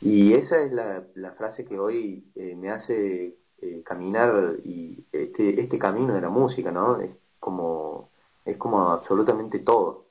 [0.00, 1.04] Y esa es la,
[1.36, 6.70] frase que hoy eh, me hace eh, caminar y este, este camino de la música,
[6.70, 7.00] ¿no?
[7.00, 8.10] Es como,
[8.44, 10.06] es como absolutamente todo.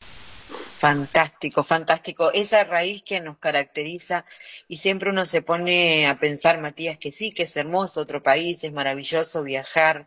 [0.00, 2.32] Fantástico, fantástico.
[2.32, 4.24] Esa raíz que nos caracteriza
[4.66, 8.64] y siempre uno se pone a pensar, Matías, que sí, que es hermoso otro país,
[8.64, 10.06] es maravilloso viajar,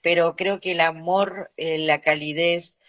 [0.00, 2.80] pero creo que el amor, eh, la calidez,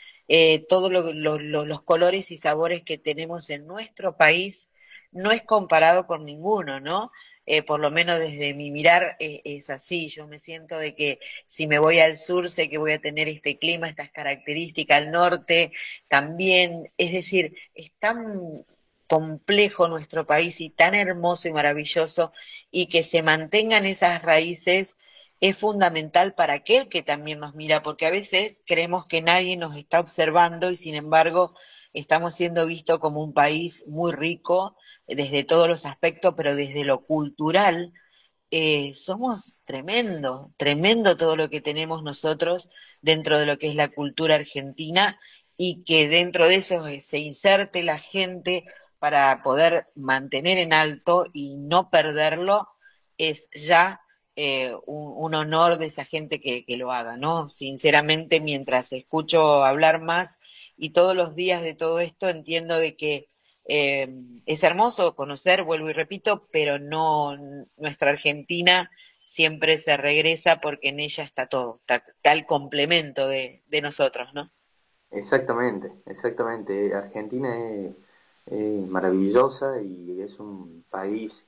[0.69, 4.69] todos los colores y sabores que tenemos en nuestro país
[5.15, 7.11] no es comparado con ninguno, ¿no?
[7.47, 10.07] Eh, por lo menos desde mi mirar eh, es así.
[10.09, 13.27] Yo me siento de que si me voy al sur sé que voy a tener
[13.27, 15.71] este clima, estas características, al norte
[16.07, 16.91] también.
[16.97, 18.65] Es decir, es tan
[19.07, 22.31] complejo nuestro país y tan hermoso y maravilloso
[22.71, 24.97] y que se mantengan esas raíces
[25.41, 29.75] es fundamental para aquel que también nos mira, porque a veces creemos que nadie nos
[29.75, 31.53] está observando y sin embargo
[31.93, 37.05] estamos siendo vistos como un país muy rico, desde todos los aspectos, pero desde lo
[37.05, 37.93] cultural,
[38.51, 42.69] eh, somos tremendo, tremendo todo lo que tenemos nosotros
[43.01, 45.19] dentro de lo que es la cultura argentina
[45.57, 48.65] y que dentro de eso se inserte la gente
[48.99, 52.67] para poder mantener en alto y no perderlo,
[53.17, 54.01] es ya
[54.35, 57.49] eh, un, honor de esa gente que, que, lo haga, ¿no?
[57.49, 60.39] Sinceramente, mientras escucho hablar más
[60.77, 63.29] y todos los días de todo esto, entiendo de que
[63.67, 64.07] eh,
[64.45, 67.35] es hermoso conocer, vuelvo y repito, pero no,
[67.77, 68.91] nuestra Argentina
[69.23, 74.51] siempre se regresa porque en ella está todo, está, el complemento de, nosotros, ¿no?
[75.11, 76.93] Exactamente, exactamente.
[76.93, 77.95] Argentina es,
[78.87, 81.47] maravillosa y es un país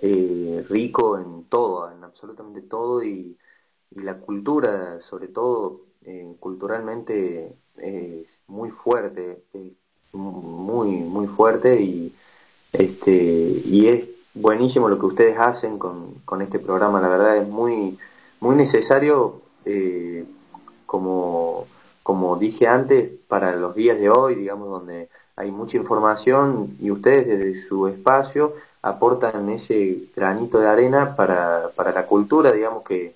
[0.00, 3.36] eh, rico en todo, en absolutamente todo y,
[3.90, 9.42] la cultura, sobre todo eh, culturalmente, es muy fuerte
[10.12, 12.14] muy, muy fuerte y,
[12.72, 17.48] este, y es buenísimo lo que ustedes hacen con, con este programa, la verdad es
[17.48, 17.98] muy,
[18.40, 20.24] muy necesario, eh,
[20.86, 21.66] como,
[22.02, 27.26] como dije antes, para los días de hoy, digamos, donde hay mucha información y ustedes
[27.26, 33.14] desde su espacio aportan ese granito de arena para, para la cultura, digamos, que,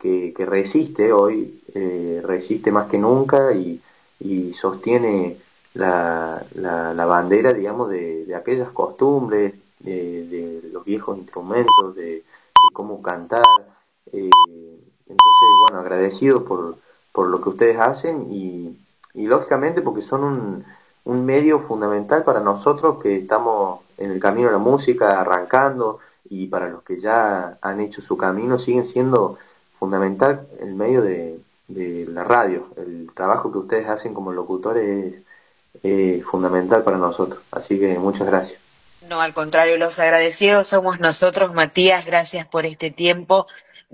[0.00, 3.80] que, resiste hoy, eh, resiste más que nunca y,
[4.20, 5.38] y sostiene
[5.74, 12.24] la, la, bandera, digamos, de, de aquellas costumbres, de, los viejos instrumentos, de,
[12.72, 13.42] cómo cantar.
[14.12, 14.30] Eh,
[15.06, 16.76] entonces, bueno, agradecido por,
[17.12, 18.78] por lo que ustedes hacen y,
[19.14, 20.64] y lógicamente porque son un,
[21.04, 25.98] un medio fundamental para nosotros que estamos en el camino de la música, arrancando,
[26.28, 29.38] y para los que ya han hecho su camino, siguen siendo
[29.78, 31.38] fundamental el medio de,
[31.68, 32.68] de la radio.
[32.76, 35.23] El trabajo que ustedes hacen como locutores es
[35.82, 37.40] eh, fundamental para nosotros.
[37.50, 38.60] Así que muchas gracias.
[39.08, 43.46] No, al contrario, los agradecidos somos nosotros, Matías, gracias por este tiempo,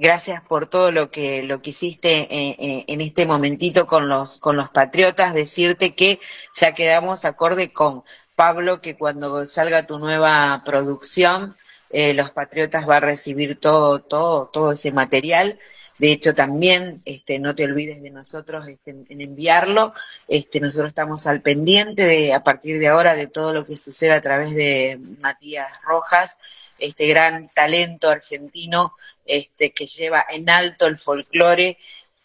[0.03, 4.39] Gracias por todo lo que, lo que hiciste eh, eh, en este momentito con los,
[4.39, 5.35] con los patriotas.
[5.35, 6.21] Decirte que
[6.55, 8.03] ya quedamos acorde con
[8.35, 11.55] Pablo, que cuando salga tu nueva producción,
[11.91, 15.59] eh, los patriotas va a recibir todo, todo, todo ese material.
[16.01, 19.93] De hecho, también este, no te olvides de nosotros este, en enviarlo.
[20.27, 24.15] Este, nosotros estamos al pendiente de, a partir de ahora de todo lo que suceda
[24.15, 26.39] a través de Matías Rojas,
[26.79, 28.95] este gran talento argentino
[29.27, 31.77] este, que lleva en alto el folclore,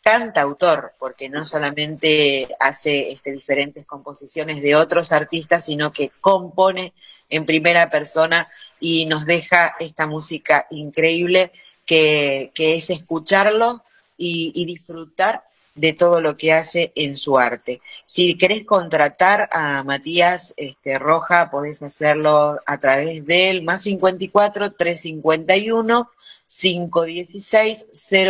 [0.02, 6.94] cantautor, porque no solamente hace este, diferentes composiciones de otros artistas, sino que compone
[7.28, 8.48] en primera persona
[8.80, 11.52] y nos deja esta música increíble
[11.86, 13.84] que, es escucharlo
[14.18, 15.44] y, y, disfrutar
[15.76, 17.82] de todo lo que hace en su arte.
[18.06, 26.10] Si querés contratar a Matías este, Roja, podés hacerlo a través del más 54 351
[26.46, 27.88] 516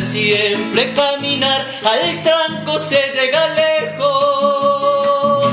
[0.00, 5.52] Siempre caminar, al tranco se llega lejos.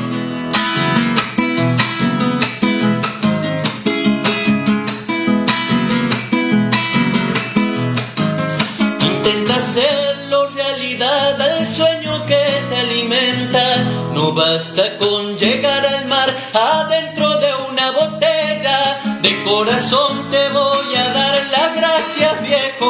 [9.01, 12.39] Intenta hacerlo realidad al sueño que
[12.69, 13.83] te alimenta.
[14.13, 15.66] No basta con llegar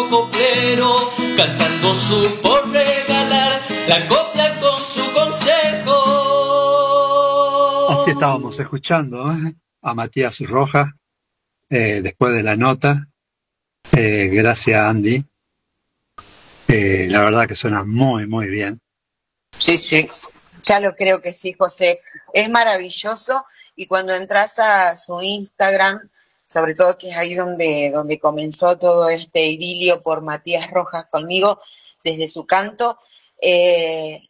[0.08, 1.12] viejo coplero.
[1.36, 5.93] Cantando supo regalar la copla con su consejo.
[7.89, 9.55] Así estábamos escuchando ¿eh?
[9.82, 10.89] a Matías Rojas
[11.70, 13.08] eh, después de la nota.
[13.91, 15.24] Eh, gracias, Andy.
[16.68, 18.82] Eh, la verdad que suena muy, muy bien.
[19.58, 20.08] Sí, sí.
[20.64, 22.01] Ya lo creo que sí, José.
[22.34, 23.45] Es maravilloso
[23.76, 26.10] y cuando entras a su Instagram,
[26.47, 31.59] sobre todo que es ahí donde, donde comenzó todo este idilio por Matías Rojas conmigo,
[32.05, 32.97] desde su canto,
[33.41, 34.29] eh,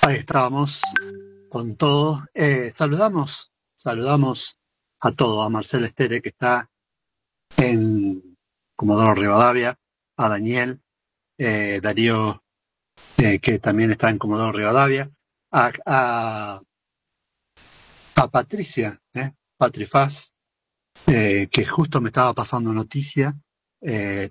[0.00, 0.80] Ahí estábamos
[1.50, 2.24] con todo.
[2.32, 4.56] Eh, saludamos, saludamos
[5.00, 6.70] a todo, a Marcel Estere que está
[7.58, 8.29] en
[8.80, 9.78] Comodoro Rivadavia,
[10.16, 10.80] a Daniel,
[11.36, 12.42] eh, Darío
[13.18, 15.10] eh, que también está en Comodoro Rivadavia,
[15.52, 16.62] a, a,
[18.16, 20.32] a Patricia, eh, Patrifaz,
[21.06, 23.38] eh, que justo me estaba pasando noticia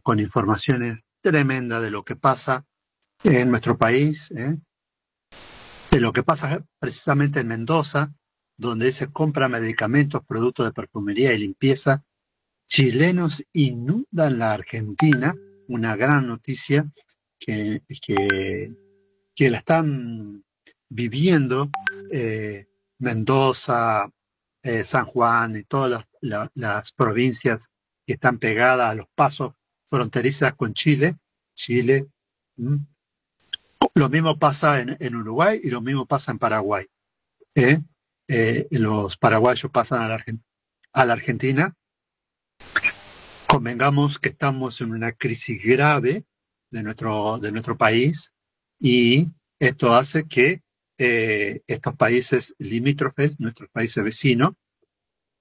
[0.01, 2.65] con informaciones tremendas de lo que pasa
[3.23, 8.13] en nuestro país, de lo que pasa precisamente en Mendoza,
[8.57, 12.03] donde se compra medicamentos, productos de perfumería y limpieza.
[12.69, 15.33] Chilenos inundan la Argentina,
[15.67, 16.87] una gran noticia
[17.39, 18.69] que, que,
[19.35, 20.43] que la están
[20.87, 21.71] viviendo
[22.11, 22.67] eh,
[22.99, 24.07] Mendoza,
[24.61, 27.67] eh, San Juan y todas las, la- las provincias
[28.05, 29.53] que están pegadas a los pasos
[29.87, 31.17] fronterizas con Chile.
[31.55, 32.07] Chile.
[33.95, 36.85] Lo mismo pasa en, en Uruguay y lo mismo pasa en Paraguay.
[37.55, 37.79] ¿eh?
[38.27, 40.23] Eh, los paraguayos pasan a la,
[40.93, 41.75] a la Argentina.
[43.47, 46.23] Convengamos que estamos en una crisis grave
[46.69, 48.31] de nuestro, de nuestro país
[48.79, 49.27] y
[49.59, 50.61] esto hace que
[50.99, 54.51] eh, estos países limítrofes, nuestros países vecinos,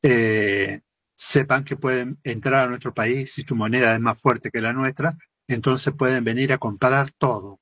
[0.02, 0.80] eh,
[1.14, 4.72] sepan que pueden entrar a nuestro país si su moneda es más fuerte que la
[4.72, 5.16] nuestra,
[5.46, 7.60] entonces pueden venir a comprar todo,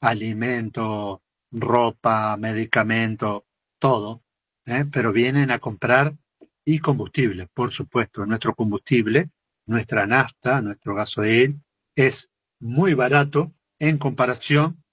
[0.00, 3.46] alimento, ropa, medicamento,
[3.78, 4.22] todo,
[4.66, 4.84] ¿eh?
[4.92, 6.14] pero vienen a comprar
[6.68, 9.30] y combustible, por supuesto, nuestro combustible,
[9.64, 11.58] nuestra nafta, nuestro gasoil,
[11.96, 14.84] es muy barato en comparación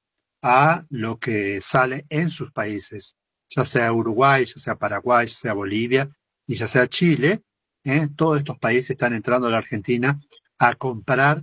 [0.42, 3.18] a lo que sale en sus países,
[3.50, 6.10] ya sea Uruguay, ya sea Paraguay, ya sea Bolivia
[6.48, 7.44] y ya sea Chile,
[7.84, 8.08] ¿eh?
[8.16, 10.18] todos estos países están entrando a la Argentina
[10.58, 11.40] a comprar,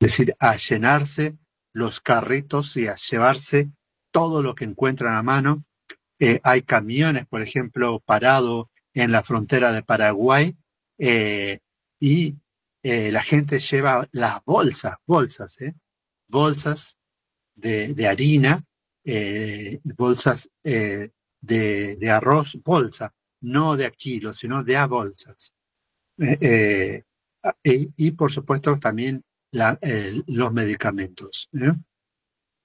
[0.00, 1.38] es decir, a llenarse
[1.72, 3.70] los carritos y a llevarse
[4.10, 5.62] todo lo que encuentran a mano.
[6.18, 10.56] Eh, hay camiones, por ejemplo, parados en la frontera de Paraguay
[10.98, 11.58] eh,
[12.00, 12.34] y
[12.82, 15.74] eh, la gente lleva las bolsas, bolsas, ¿eh?
[16.28, 16.96] bolsas
[17.54, 18.64] de, de harina,
[19.96, 21.10] bolsas de,
[21.96, 25.52] de arroz, bolsa, no de a kilos, sino de a bolsas.
[27.64, 29.78] Y, por supuesto también la-
[30.26, 31.50] los medicamentos.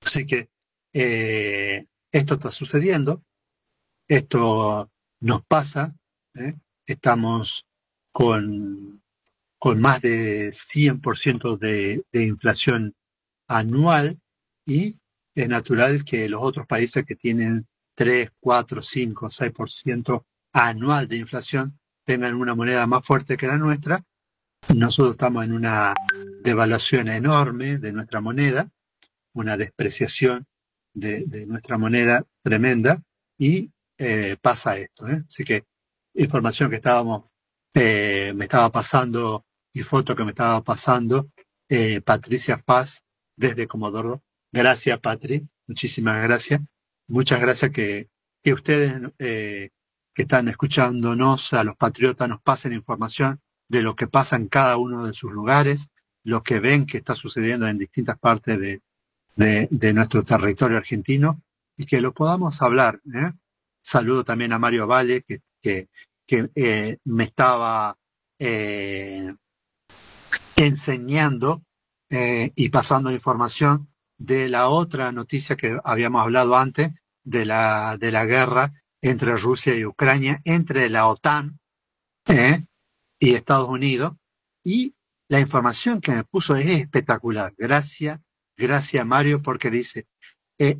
[0.01, 0.49] Así que
[0.93, 3.23] esto está sucediendo,
[4.07, 5.95] esto nos pasa,
[6.37, 6.55] ¿eh?
[6.85, 7.65] estamos
[8.11, 9.01] con,
[9.59, 12.95] con más de 100% de, de inflación
[13.47, 14.19] anual
[14.65, 14.99] y
[15.35, 21.79] es natural que los otros países que tienen 3, 4, 5, 6% anual de inflación
[22.03, 24.03] tengan una moneda más fuerte que la nuestra.
[24.73, 25.93] Nosotros estamos en una
[26.41, 28.69] devaluación enorme de nuestra moneda,
[29.33, 30.45] una despreciación
[30.93, 33.03] de, nuestra moneda tremenda
[33.37, 35.07] y eh, pasa esto.
[35.07, 35.23] ¿eh?
[35.27, 35.65] Así que
[36.17, 37.25] información que estábamos,
[37.73, 41.29] eh, me estaba pasando y foto que me estaba pasando
[41.69, 43.05] eh, Patricia Faz
[43.35, 44.23] desde Comodoro.
[44.51, 45.47] Gracias, Patri.
[45.67, 46.61] Muchísimas gracias.
[47.07, 48.09] Muchas gracias que,
[48.41, 49.69] que ustedes eh,
[50.13, 53.39] que están escuchándonos, a los patriotas, nos pasen información
[53.69, 55.89] de lo que pasa en cada uno de sus lugares,
[56.23, 58.81] lo que ven que está sucediendo en distintas partes de,
[59.35, 61.41] de, nuestro territorio argentino
[61.77, 62.99] y que lo podamos hablar.
[63.81, 65.87] Saludo también a Mario Valle, que,
[66.27, 67.97] que eh, me estaba
[68.37, 69.33] eh,
[70.57, 71.63] enseñando
[72.09, 76.91] eh, y pasando información de la otra noticia que habíamos hablado antes,
[77.23, 81.59] de la, de la guerra entre Rusia y Ucrania, entre la OTAN
[83.19, 84.13] y Estados Unidos.
[84.63, 84.95] Y
[85.29, 87.53] la información que me puso es espectacular.
[87.57, 88.21] Gracias,
[88.55, 90.07] gracias Mario, porque dice,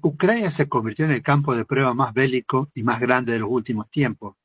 [0.01, 3.49] Ucrania se convirtió en el campo de prueba más bélico y más grande de los
[3.49, 4.35] últimos tiempos.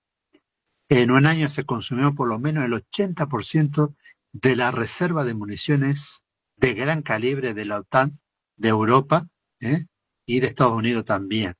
[0.95, 3.97] En un año se consumió por lo menos el 80%
[4.33, 6.27] de la reserva de municiones
[6.57, 8.21] de gran calibre de la OTAN
[8.59, 9.27] de Europa
[9.61, 9.87] ¿eh?
[10.27, 11.55] y de Estados Unidos también.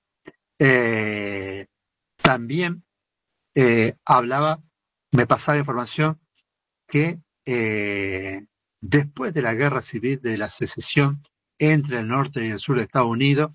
[0.59, 1.65] Eh,
[2.17, 2.85] también
[3.55, 4.63] eh, hablaba,
[5.13, 6.21] me pasaba información
[6.87, 7.19] que
[8.83, 11.23] después de la guerra civil de la secesión
[11.59, 13.53] entre el norte y el sur de Estados Unidos,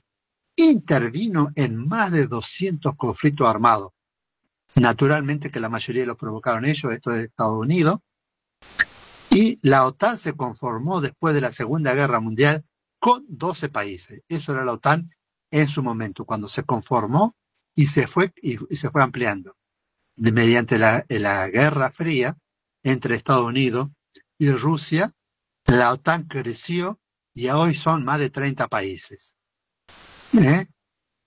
[0.56, 3.92] intervino en más de 200 conflictos armados.
[4.80, 8.00] Naturalmente que la mayoría los provocaron ellos, esto es Estados Unidos.
[9.30, 12.66] Y la OTAN se conformó después de la Segunda Guerra Mundial
[13.00, 14.22] con 12 países.
[14.28, 15.10] Eso era la OTAN
[15.52, 17.36] en su momento, cuando se conformó
[17.76, 19.56] y se fue, y, se fue ampliando.
[20.16, 22.38] mediante la, la Guerra Fría
[22.84, 23.90] entre Estados Unidos
[24.38, 25.12] y Rusia,
[25.66, 27.00] la OTAN creció
[27.34, 29.38] y hoy son más de 30 países.
[30.34, 30.68] ¿Eh?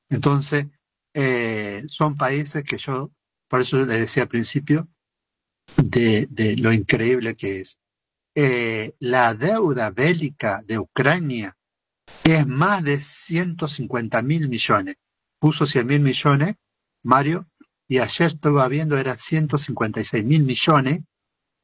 [0.08, 0.66] Entonces,
[1.14, 3.10] eh, son países que yo,
[3.50, 4.88] por eso le decía al principio,
[5.76, 7.80] de, lo increíble que es.
[8.36, 11.56] Eh, la deuda bélica de Ucrania
[12.22, 14.96] es más de 150 mil millones.
[15.40, 16.56] Puso 100 mil millones,
[17.02, 17.50] Mario,
[17.88, 21.00] y ayer estuve viendo era 156 mil millones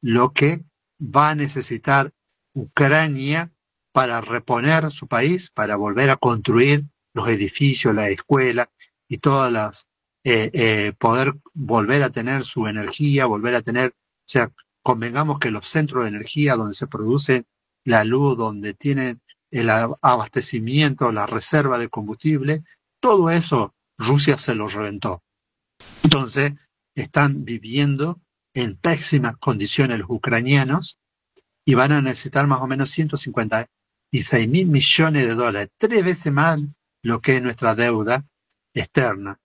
[0.01, 0.65] lo que
[0.99, 2.11] va a necesitar
[2.53, 3.53] Ucrania
[3.93, 8.69] para reponer su país, para volver a construir los edificios, la escuela
[9.07, 9.87] y todas las,
[10.29, 14.51] eh, eh, poder volver a tener su energía, volver a tener, o sea,
[14.83, 17.45] convengamos que los centros de energía donde se produce
[17.85, 19.21] la luz, donde tienen
[19.51, 22.65] el abastecimiento, la reserva de combustible,
[22.99, 25.23] todo eso Rusia se lo reventó.
[26.03, 26.51] Entonces,
[26.93, 28.19] están viviendo
[28.53, 30.97] en pésimas condiciones los ucranianos
[31.63, 36.59] y van a necesitar más o menos 156 mil millones de dólares, tres veces más
[37.01, 38.25] lo que es nuestra deuda
[38.73, 39.39] externa,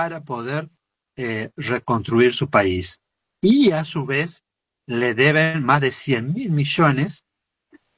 [0.00, 0.70] para poder
[1.14, 3.02] eh, reconstruir su país.
[3.42, 4.44] Y a su vez
[4.86, 7.26] le deben más de 100 mil millones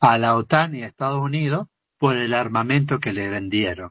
[0.01, 1.69] a la OTAN y a Estados Unidos
[2.01, 3.91] por el armamento que le vendieron.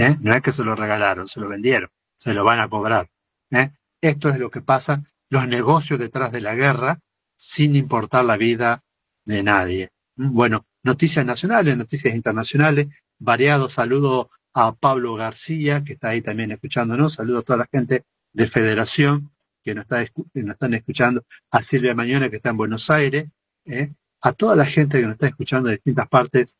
[0.00, 0.16] ¿Eh?
[0.22, 3.10] No es que se lo regalaron, se lo vendieron, se lo van a cobrar.
[3.50, 3.70] ¿Eh?
[4.00, 7.00] Esto es lo que pasa, los negocios detrás de la guerra,
[7.36, 8.82] sin importar la vida
[9.26, 9.90] de nadie.
[10.16, 12.88] Bueno, noticias nacionales, noticias internacionales,
[13.18, 18.04] variado saludo a Pablo García, que está ahí también escuchándonos, saludo a toda la gente
[18.32, 20.02] de Federación que nos, está,
[20.32, 23.26] están escuchando, a Silvia Mañana, que está en Buenos Aires,
[23.64, 23.92] ¿eh?
[24.22, 26.56] a toda la gente que nos está escuchando de distintas partes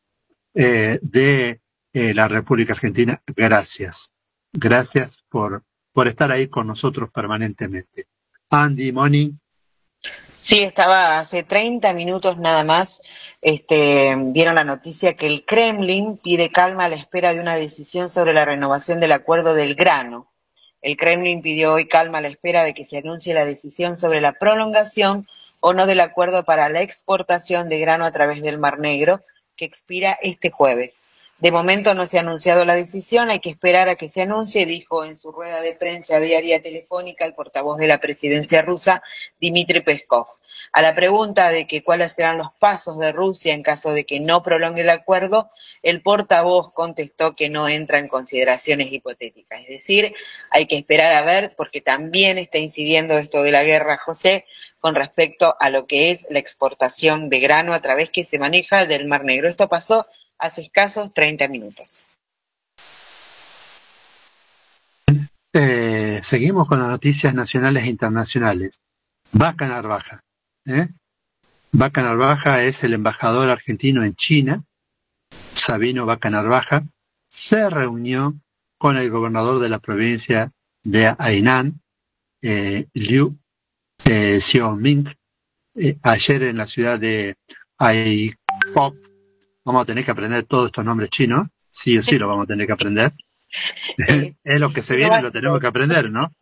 [0.53, 1.61] eh, de
[1.93, 4.11] eh, la República Argentina, gracias.
[4.51, 8.07] Gracias por, por estar ahí con nosotros permanentemente.
[8.49, 9.33] Andy, Moni,
[10.39, 13.01] Sí, estaba hace 30 minutos nada más,
[13.41, 18.07] este, vieron la noticia que el Kremlin pide calma a la espera de una decisión
[18.07, 20.31] sobre la renovación del acuerdo del grano.
[20.81, 24.21] El Kremlin pidió hoy calma a la espera de que se anuncie la decisión sobre
[24.21, 25.27] la prolongación
[25.59, 29.21] o no del acuerdo para la exportación de grano a través del Mar Negro,
[29.55, 31.01] que expira este jueves.
[31.39, 34.65] De momento no se ha anunciado la decisión, hay que esperar a que se anuncie,
[34.65, 39.03] dijo en su rueda de prensa diaria telefónica el portavoz de la presidencia rusa,
[39.39, 40.25] Dmitry Peskov.
[40.71, 44.19] A la pregunta de que cuáles serán los pasos de Rusia en caso de que
[44.19, 45.51] no prolongue el acuerdo,
[45.83, 49.61] el portavoz contestó que no entra en consideraciones hipotéticas.
[49.61, 50.15] Es decir,
[50.49, 54.45] hay que esperar a ver, porque también está incidiendo esto de la guerra, José,
[54.79, 58.87] con respecto a lo que es la exportación de grano a través que se maneja
[58.87, 59.47] del Mar Negro.
[59.47, 60.07] Esto pasó
[60.39, 62.05] hace escasos 30 minutos.
[66.23, 68.79] Seguimos con las noticias nacionales e internacionales.
[69.31, 70.23] Vaca Narvaja.
[70.65, 70.89] ¿eh?
[71.71, 74.63] Vaca Narvaja es el embajador argentino en China,
[75.53, 76.83] Sabino Vaca Narvaja,
[77.27, 78.35] se reunió
[78.77, 80.51] con el gobernador de la provincia
[80.83, 81.81] de Hainan,
[82.41, 83.37] eh, Liu
[84.05, 85.07] eh, Xiaoming,
[85.75, 87.35] eh, ayer en la ciudad de
[87.77, 88.95] Aipop,
[89.67, 91.45] Vamos a tener que aprender todos estos nombres chinos.
[91.69, 93.13] Sí o sí lo vamos a tener que aprender.
[93.97, 96.33] es lo que se viene, lo tenemos que aprender, ¿no?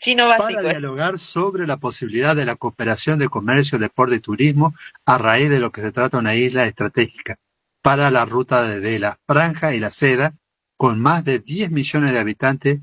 [0.00, 0.62] Chino básico.
[0.62, 5.48] Para dialogar sobre la posibilidad de la cooperación de comercio, deporte y turismo a raíz
[5.48, 7.36] de lo que se trata de una isla estratégica
[7.82, 10.34] para la ruta de la franja y la seda,
[10.76, 12.80] con más de 10 millones de habitantes,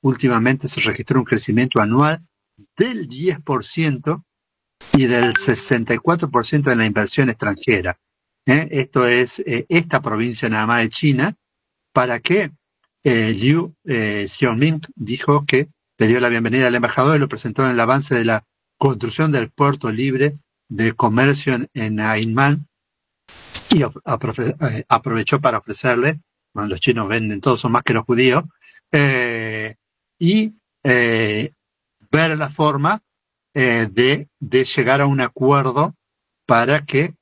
[0.00, 2.24] últimamente se registró un crecimiento anual
[2.76, 4.22] del 10%
[4.92, 7.98] y del 64% en la inversión extranjera.
[8.46, 8.68] ¿Eh?
[8.70, 11.36] esto es eh, esta provincia nada más de China,
[11.92, 12.50] para que
[13.04, 15.68] eh, Liu Xiaoming dijo que
[15.98, 18.44] le dio la bienvenida al embajador y lo presentó en el avance de la
[18.78, 20.38] construcción del puerto libre
[20.68, 22.66] de comercio en, en Ainman
[23.70, 23.82] y
[24.88, 26.20] aprovechó para ofrecerle,
[26.52, 28.44] bueno, los chinos venden todos son más que los judíos,
[30.18, 31.52] y eh,
[32.10, 33.02] ver la forma
[33.52, 35.94] de, llegar a un acuerdo
[36.46, 37.14] para que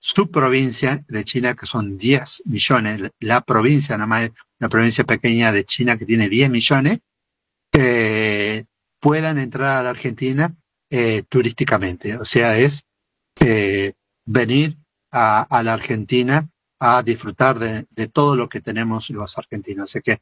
[0.00, 5.52] su provincia de China, que son 10 millones, la provincia, nada más una provincia pequeña
[5.52, 7.00] de China que tiene 10 millones,
[8.98, 10.54] puedan entrar a la Argentina
[11.28, 12.16] turísticamente.
[12.16, 12.84] O sea, es
[14.26, 14.78] venir
[15.12, 16.48] a, la Argentina
[16.78, 19.90] a disfrutar de, todo lo que tenemos los argentinos.
[19.90, 20.18] Así que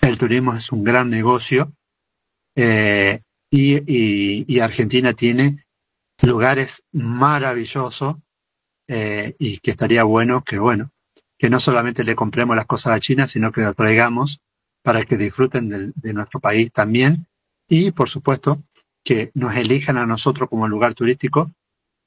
[0.00, 1.72] el turismo es un gran negocio
[2.56, 5.64] eh, y, Argentina tiene
[6.22, 8.16] lugares maravillosos
[8.90, 10.90] eh, y que estaría bueno que, bueno,
[11.38, 14.40] que no solamente le compremos las cosas a China, sino que lo traigamos
[14.82, 17.26] para que disfruten de, nuestro país también
[17.68, 18.62] y, por supuesto,
[19.04, 21.50] que nos elijan a nosotros como lugar turístico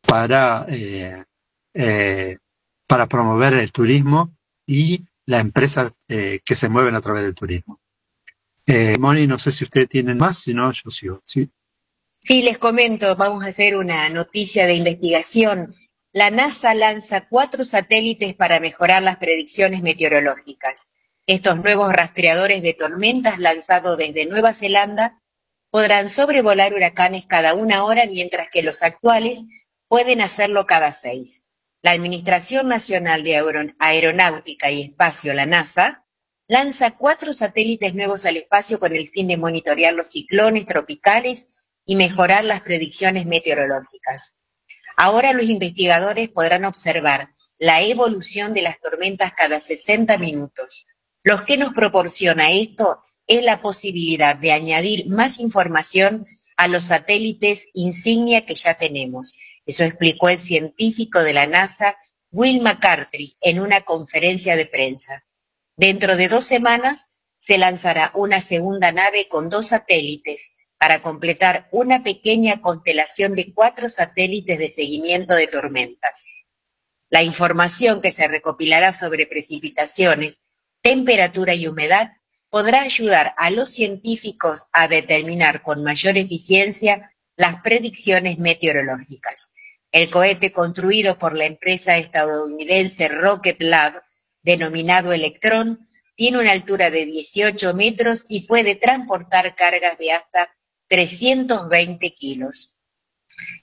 [0.02, 1.24] para eh,
[1.74, 2.38] eh,
[2.88, 4.32] para promover el turismo
[4.68, 7.80] y las empresas eh, que se mueven a través del turismo.
[8.68, 11.22] Eh, Moni, no sé si ustedes tienen más, si no, yo sigo.
[11.26, 11.50] ¿sí?
[12.14, 15.76] sí, les comento, vamos a hacer una noticia de investigación.
[16.16, 20.90] La NASA lanza cuatro satélites para mejorar las predicciones meteorológicas.
[21.26, 25.24] Estos nuevos rastreadores de tormentas lanzados desde Nueva Zelanda
[25.72, 29.44] podrán sobrevolar huracanes cada una hora, mientras que los actuales
[29.88, 31.46] pueden hacerlo cada seis.
[31.82, 33.42] La Administración Nacional de
[33.80, 36.06] Aeronáutica y Espacio, la NASA,
[36.48, 41.96] lanza cuatro satélites nuevos al espacio con el fin de monitorear los ciclones tropicales y
[41.96, 44.43] mejorar las predicciones meteorológicas.
[44.96, 50.86] Ahora los investigadores podrán observar la evolución de las tormentas cada 60 minutos.
[51.24, 56.26] Lo que nos proporciona esto es la posibilidad de añadir más información
[56.58, 59.36] a los satélites insignia que ya tenemos
[59.66, 61.96] eso explicó el científico de la NASA,
[62.32, 65.26] Will McCarthy, en una conferencia de prensa.
[65.78, 70.53] Dentro de dos semanas se lanzará una segunda nave con dos satélites
[70.84, 76.28] para completar una pequeña constelación de cuatro satélites de seguimiento de tormentas.
[77.10, 80.42] La información que se recopilará sobre precipitaciones,
[80.82, 82.12] temperatura y humedad
[82.50, 89.54] podrá ayudar a los científicos a determinar con mayor eficiencia las predicciones meteorológicas.
[89.90, 94.04] El cohete construido por la empresa estadounidense Rocket Lab,
[94.42, 100.50] denominado Electron, tiene una altura de 18 metros y puede transportar cargas de hasta
[100.94, 102.76] 320 kilos.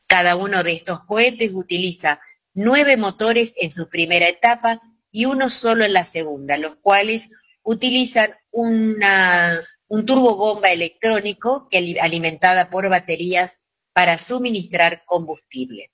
[0.08, 2.20] Cada uno de estos cohetes utiliza
[2.54, 7.28] nueve motores en su primera etapa y uno solo en la segunda, los cuales
[7.62, 15.92] utilizan una un turbobomba electrónico que alimentada por baterías para suministrar combustible.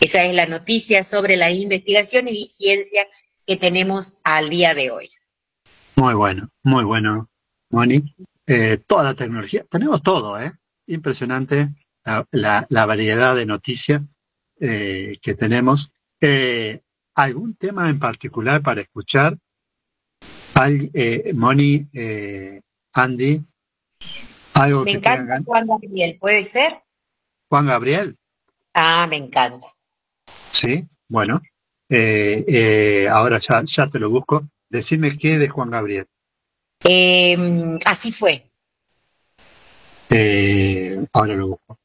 [0.00, 3.06] Esa es la noticia sobre la investigación y ciencia
[3.46, 5.10] que tenemos al día de hoy.
[5.96, 7.30] Muy bueno, muy bueno,
[7.70, 8.14] Moni.
[8.46, 10.52] Eh, toda la tecnología, tenemos todo, ¿eh?
[10.86, 11.70] Impresionante
[12.30, 14.02] la, variedad de noticias
[14.60, 15.92] eh, que tenemos.
[16.20, 16.80] Eh,
[17.14, 19.36] ¿Algún tema en particular para escuchar?
[20.64, 22.60] eh, Moni, eh,
[22.92, 23.42] Andy,
[24.54, 26.82] algo me encanta Juan Gabriel, ¿puede ser?
[27.48, 28.16] Juan Gabriel.
[28.74, 29.66] Ah, me encanta.
[30.50, 31.42] Sí, bueno.
[33.10, 34.48] Ahora ya, ya te lo busco.
[34.70, 36.06] Decime qué de Juan Gabriel.
[36.84, 38.44] Em, así fue.
[41.12, 41.78] ahora lo busco.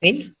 [0.00, 0.34] ¿Sí?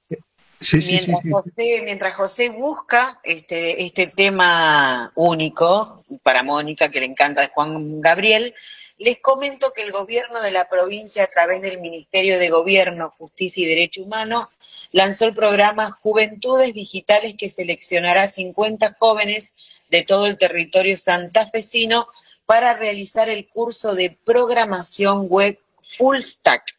[0.72, 7.48] mientras, José, mientras José busca este, este tema único para Mónica, que le encanta de
[7.48, 8.54] Juan Gabriel,
[8.96, 13.64] les comento que el gobierno de la provincia, a través del Ministerio de Gobierno, Justicia
[13.64, 14.50] y Derecho Humano,
[14.92, 19.52] lanzó el programa Juventudes Digitales que seleccionará 50 jóvenes
[19.90, 22.06] de todo el territorio santafesino
[22.46, 26.76] para realizar el curso de programación web Full Stack.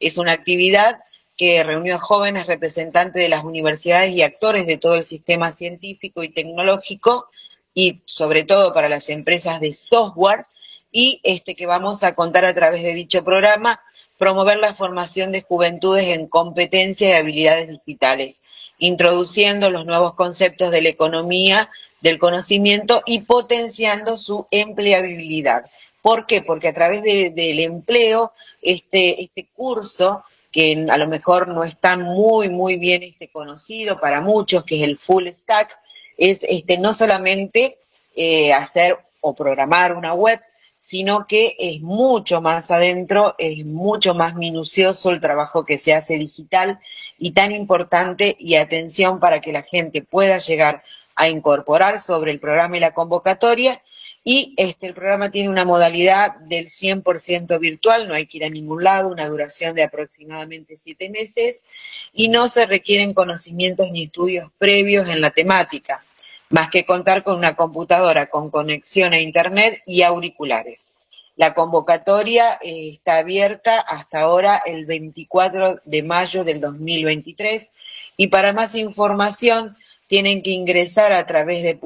[0.00, 1.00] Es una actividad
[1.36, 6.22] que reunió a jóvenes representantes de las universidades y actores de todo el sistema científico
[6.22, 7.28] y tecnológico
[7.74, 10.46] y sobre todo para las empresas de software
[10.90, 13.80] y este que vamos a contar a través de dicho programa
[14.18, 18.42] promover la formación de juventudes en competencias y habilidades digitales,
[18.78, 21.70] introduciendo los nuevos conceptos de la economía,
[22.00, 25.64] del conocimiento y potenciando su empleabilidad.
[26.02, 26.42] ¿Por qué?
[26.42, 28.32] Porque a través del empleo,
[28.62, 34.20] este, este curso que a lo mejor no está muy, muy bien este, conocido para
[34.20, 35.70] muchos, que es el full stack,
[36.16, 37.78] es este, no solamente
[38.14, 40.40] eh, hacer o programar una web,
[40.78, 46.16] sino que es mucho más adentro, es mucho más minucioso el trabajo que se hace
[46.18, 46.78] digital
[47.18, 50.82] y tan importante y atención para que la gente pueda llegar
[51.18, 53.82] a incorporar sobre el programa y la convocatoria.
[54.24, 58.50] Y este, el programa tiene una modalidad del 100% virtual, no hay que ir a
[58.50, 61.64] ningún lado, una duración de aproximadamente siete meses
[62.12, 66.04] y no se requieren conocimientos ni estudios previos en la temática,
[66.50, 70.92] más que contar con una computadora con conexión a Internet y auriculares.
[71.34, 77.72] La convocatoria eh, está abierta hasta ahora el 24 de mayo del 2023
[78.16, 79.76] y para más información
[80.08, 81.78] tienen que ingresar a través de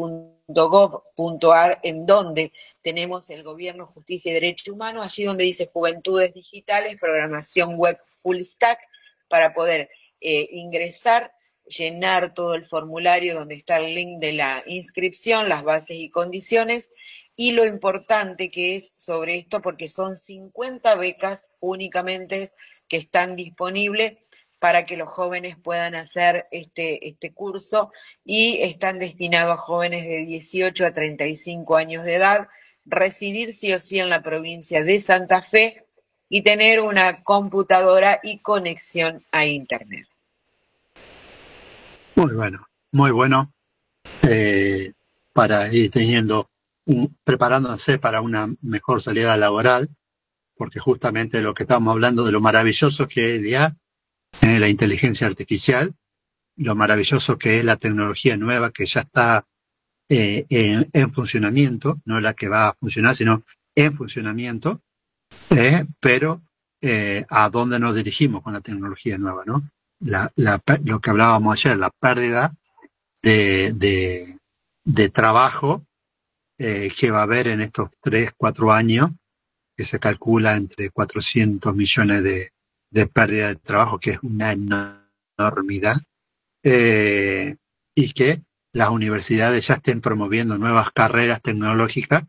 [0.47, 6.97] .gov.ar en donde tenemos el Gobierno, Justicia y Derecho Humano, allí donde dice Juventudes Digitales,
[7.01, 8.79] Programación Web Full Stack,
[9.29, 11.33] para poder eh, ingresar,
[11.67, 16.91] llenar todo el formulario donde está el link de la inscripción, las bases y condiciones,
[17.35, 22.51] y lo importante que es sobre esto, porque son 50 becas únicamente
[22.89, 24.19] que están disponibles
[24.63, 27.91] para que los jóvenes puedan hacer este, este curso
[28.25, 32.47] y están destinados a jóvenes de 18 a 35 años de edad,
[32.85, 35.85] residir sí o sí en la provincia de Santa Fe
[36.29, 40.07] y tener una computadora y conexión a Internet.
[42.15, 43.53] Muy bueno, muy bueno
[44.29, 44.93] eh,
[45.33, 46.53] para ir teniendo,
[47.25, 49.89] preparándose para una mejor salida laboral,
[50.55, 53.77] porque justamente lo que estamos hablando de lo maravilloso que es ya
[54.41, 55.95] eh, la inteligencia artificial,
[56.57, 59.47] lo maravilloso que es la tecnología nueva que ya está
[60.09, 64.81] eh, en, funcionamiento, no la que va a funcionar, sino en funcionamiento,
[65.51, 66.43] eh, pero
[67.29, 69.63] a dónde nos dirigimos con la tecnología nueva, ¿no?
[70.01, 72.53] Lo que hablábamos ayer, la pérdida
[73.23, 74.37] de,
[74.85, 75.87] de, trabajo
[76.59, 79.13] que va a haber en estos tres, cuatro años,
[79.77, 82.52] que se calcula entre 400 millones de,
[82.93, 85.97] de pérdida de trabajo, que es una enormidad,
[86.63, 87.57] eh,
[87.95, 92.25] y que las universidades ya estén promoviendo nuevas carreras tecnológicas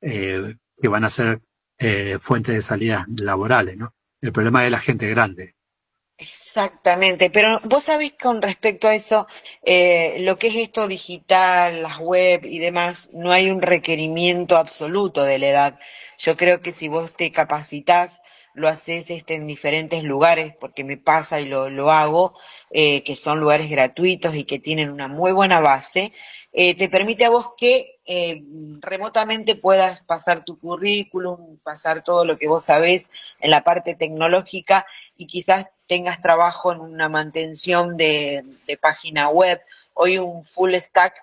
[0.00, 1.40] eh, que van a ser
[1.78, 3.94] eh, fuentes de salidas laborales, ¿no?
[4.20, 5.54] El problema es la gente grande.
[6.18, 9.26] Exactamente, pero vos sabés con respecto a eso,
[9.64, 15.38] lo que es esto digital, las web y demás, no hay un requerimiento absoluto de
[15.38, 15.80] la edad.
[16.18, 18.20] Yo creo que si vos te capacitas
[18.60, 22.38] lo haces este, en diferentes lugares, porque me pasa y lo, lo hago,
[22.70, 26.12] eh, que son lugares gratuitos y que tienen una muy buena base,
[26.52, 28.42] eh, te permite a vos que eh,
[28.80, 34.86] remotamente puedas pasar tu currículum, pasar todo lo que vos sabés en la parte tecnológica
[35.16, 39.60] y quizás tengas trabajo en una mantención de, de página web.
[39.94, 41.14] Hoy un full stack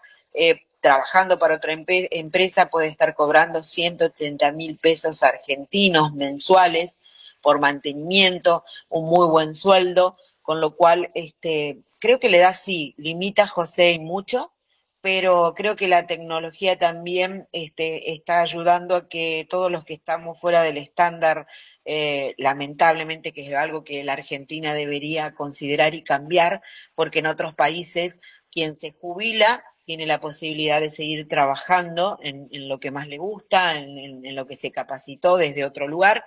[0.81, 6.99] trabajando para otra empresa puede estar cobrando 180 mil pesos argentinos mensuales
[7.47, 12.93] por mantenimiento, un muy buen sueldo, con lo cual este, creo que le da sí,
[12.97, 14.51] limita a José y mucho,
[14.99, 20.37] pero creo que la tecnología también este, está ayudando a que todos los que estamos
[20.37, 21.47] fuera del estándar,
[21.85, 26.61] eh, lamentablemente que es algo que la Argentina debería considerar y cambiar,
[26.95, 28.19] porque en otros países
[28.51, 33.77] quien se jubila tiene la posibilidad de seguir trabajando en, lo que más le gusta,
[33.77, 36.25] en, lo que se capacitó desde otro lugar,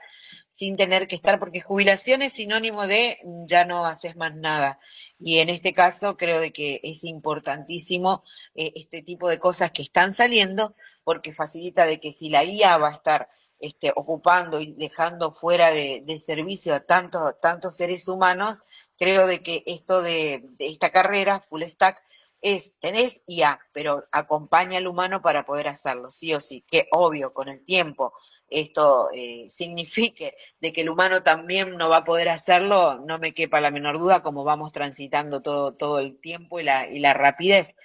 [0.48, 4.80] sin tener que estar, porque jubilación es sinónimo de ya no haces más nada.
[5.18, 9.82] Y en este caso creo de que es importantísimo eh, este tipo de cosas que
[9.82, 14.72] están saliendo, porque facilita de que si la IA va a estar este, ocupando y
[14.72, 18.62] dejando fuera de, servicio a tantos, seres humanos,
[18.96, 22.02] creo de que esto de esta carrera, Full Stack,
[22.40, 27.32] es, tenés IA, pero acompaña al humano para poder hacerlo, sí o sí, que obvio,
[27.32, 28.12] con el tiempo
[28.50, 33.32] esto eh, signifique de que el humano también no va a poder hacerlo, no me
[33.32, 37.14] quepa la menor duda como vamos transitando todo, todo el tiempo y la, y la
[37.14, 37.76] rapidez.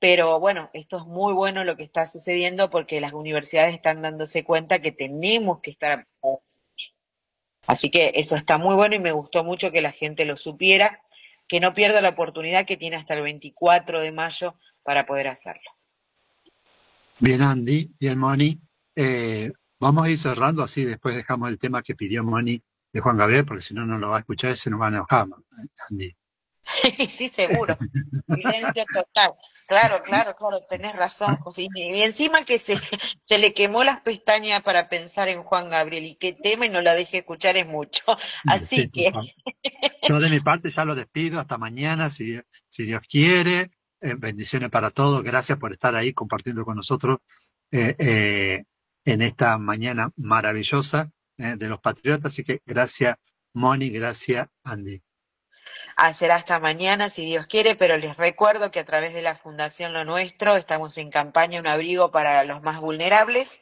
[0.00, 4.44] Pero bueno, esto es muy bueno lo que está sucediendo porque las universidades están dándose
[4.44, 6.06] cuenta que tenemos que estar...
[7.66, 11.02] Así que eso está muy bueno y me gustó mucho que la gente lo supiera
[11.48, 15.70] que no pierda la oportunidad que tiene hasta el 24 de mayo para poder hacerlo.
[17.18, 18.60] Bien, Andy, bien, Moni.
[18.94, 23.16] Eh, vamos a ir cerrando así, después dejamos el tema que pidió Moni de Juan
[23.16, 25.26] Gabriel, porque si no, no lo va a escuchar y se nos va a enojar,
[25.90, 26.14] Andy.
[27.08, 27.78] sí, seguro.
[28.26, 29.32] Silencio total.
[29.66, 31.68] Claro, claro, claro, tenés razón, José.
[31.74, 32.78] Y encima que se,
[33.22, 36.80] se le quemó las pestañas para pensar en Juan Gabriel y qué tema y no
[36.80, 38.02] la deje escuchar es mucho.
[38.46, 39.12] Así que.
[40.08, 41.40] Yo de mi parte ya lo despido.
[41.40, 43.70] Hasta mañana, si, si Dios quiere.
[44.00, 45.22] Eh, bendiciones para todos.
[45.22, 47.18] Gracias por estar ahí compartiendo con nosotros
[47.70, 48.64] eh, eh,
[49.04, 52.32] en esta mañana maravillosa de los Patriotas.
[52.32, 53.16] Así que gracias,
[53.52, 55.00] Moni, gracias, Andy.
[56.14, 59.92] Será hasta mañana, si Dios quiere, pero les recuerdo que a través de la Fundación
[59.92, 63.58] Lo Nuestro estamos en campaña Un abrigo para los más vulnerables.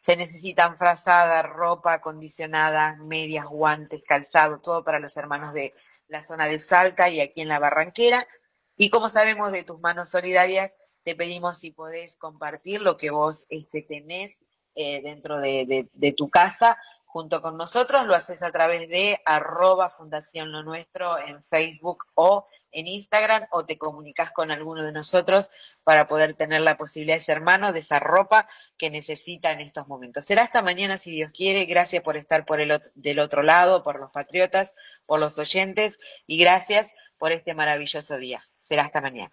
[0.00, 5.74] Se necesitan frazada, ropa acondicionada, medias, guantes, calzado, todo para los hermanos de
[6.08, 8.28] la zona de Salta y aquí en la Barranquera.
[8.76, 13.46] Y como sabemos de tus manos solidarias, te pedimos si podés compartir lo que vos
[13.48, 14.42] este, tenés
[14.74, 16.78] eh, dentro de, tu casa
[17.08, 22.46] junto con nosotros, lo haces a través de arroba Fundación Lo Nuestro en Facebook o
[22.70, 25.50] en Instagram o te comunicas con alguno de nosotros
[25.84, 28.46] para poder tener la posibilidad de ser mano de esa ropa
[28.76, 30.26] que necesita en estos momentos.
[30.26, 31.64] Será hasta mañana si Dios quiere.
[31.64, 34.74] Gracias por estar por el, del otro lado, por los patriotas,
[35.06, 38.46] por los oyentes y gracias por este maravilloso día.
[38.64, 39.32] Será hasta mañana.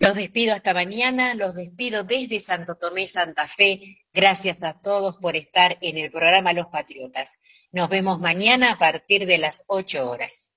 [0.00, 3.98] Los despido hasta mañana, los despido desde Santo Tomé, Santa Fe.
[4.14, 7.38] Gracias a todos por estar en el programa Los Patriotas.
[7.70, 10.49] Nos vemos mañana a partir de las 8 horas.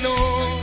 [0.00, 0.57] FM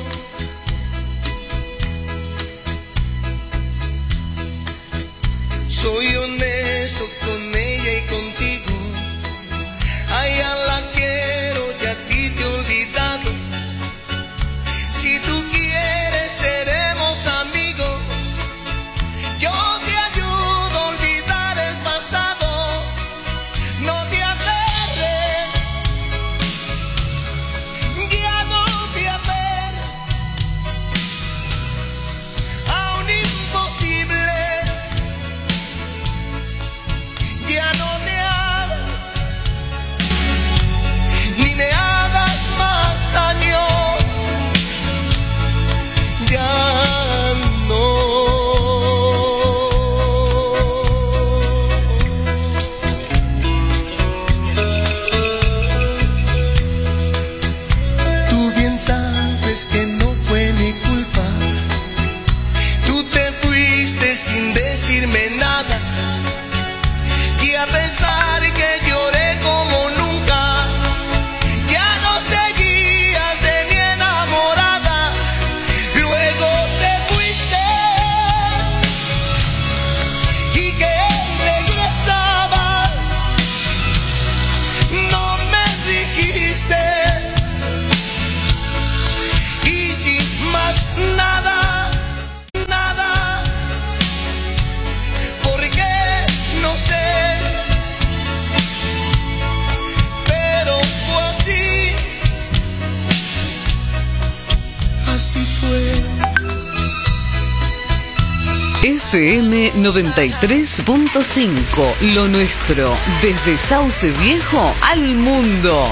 [110.16, 115.90] 93.5, lo nuestro, desde Sauce Viejo al mundo.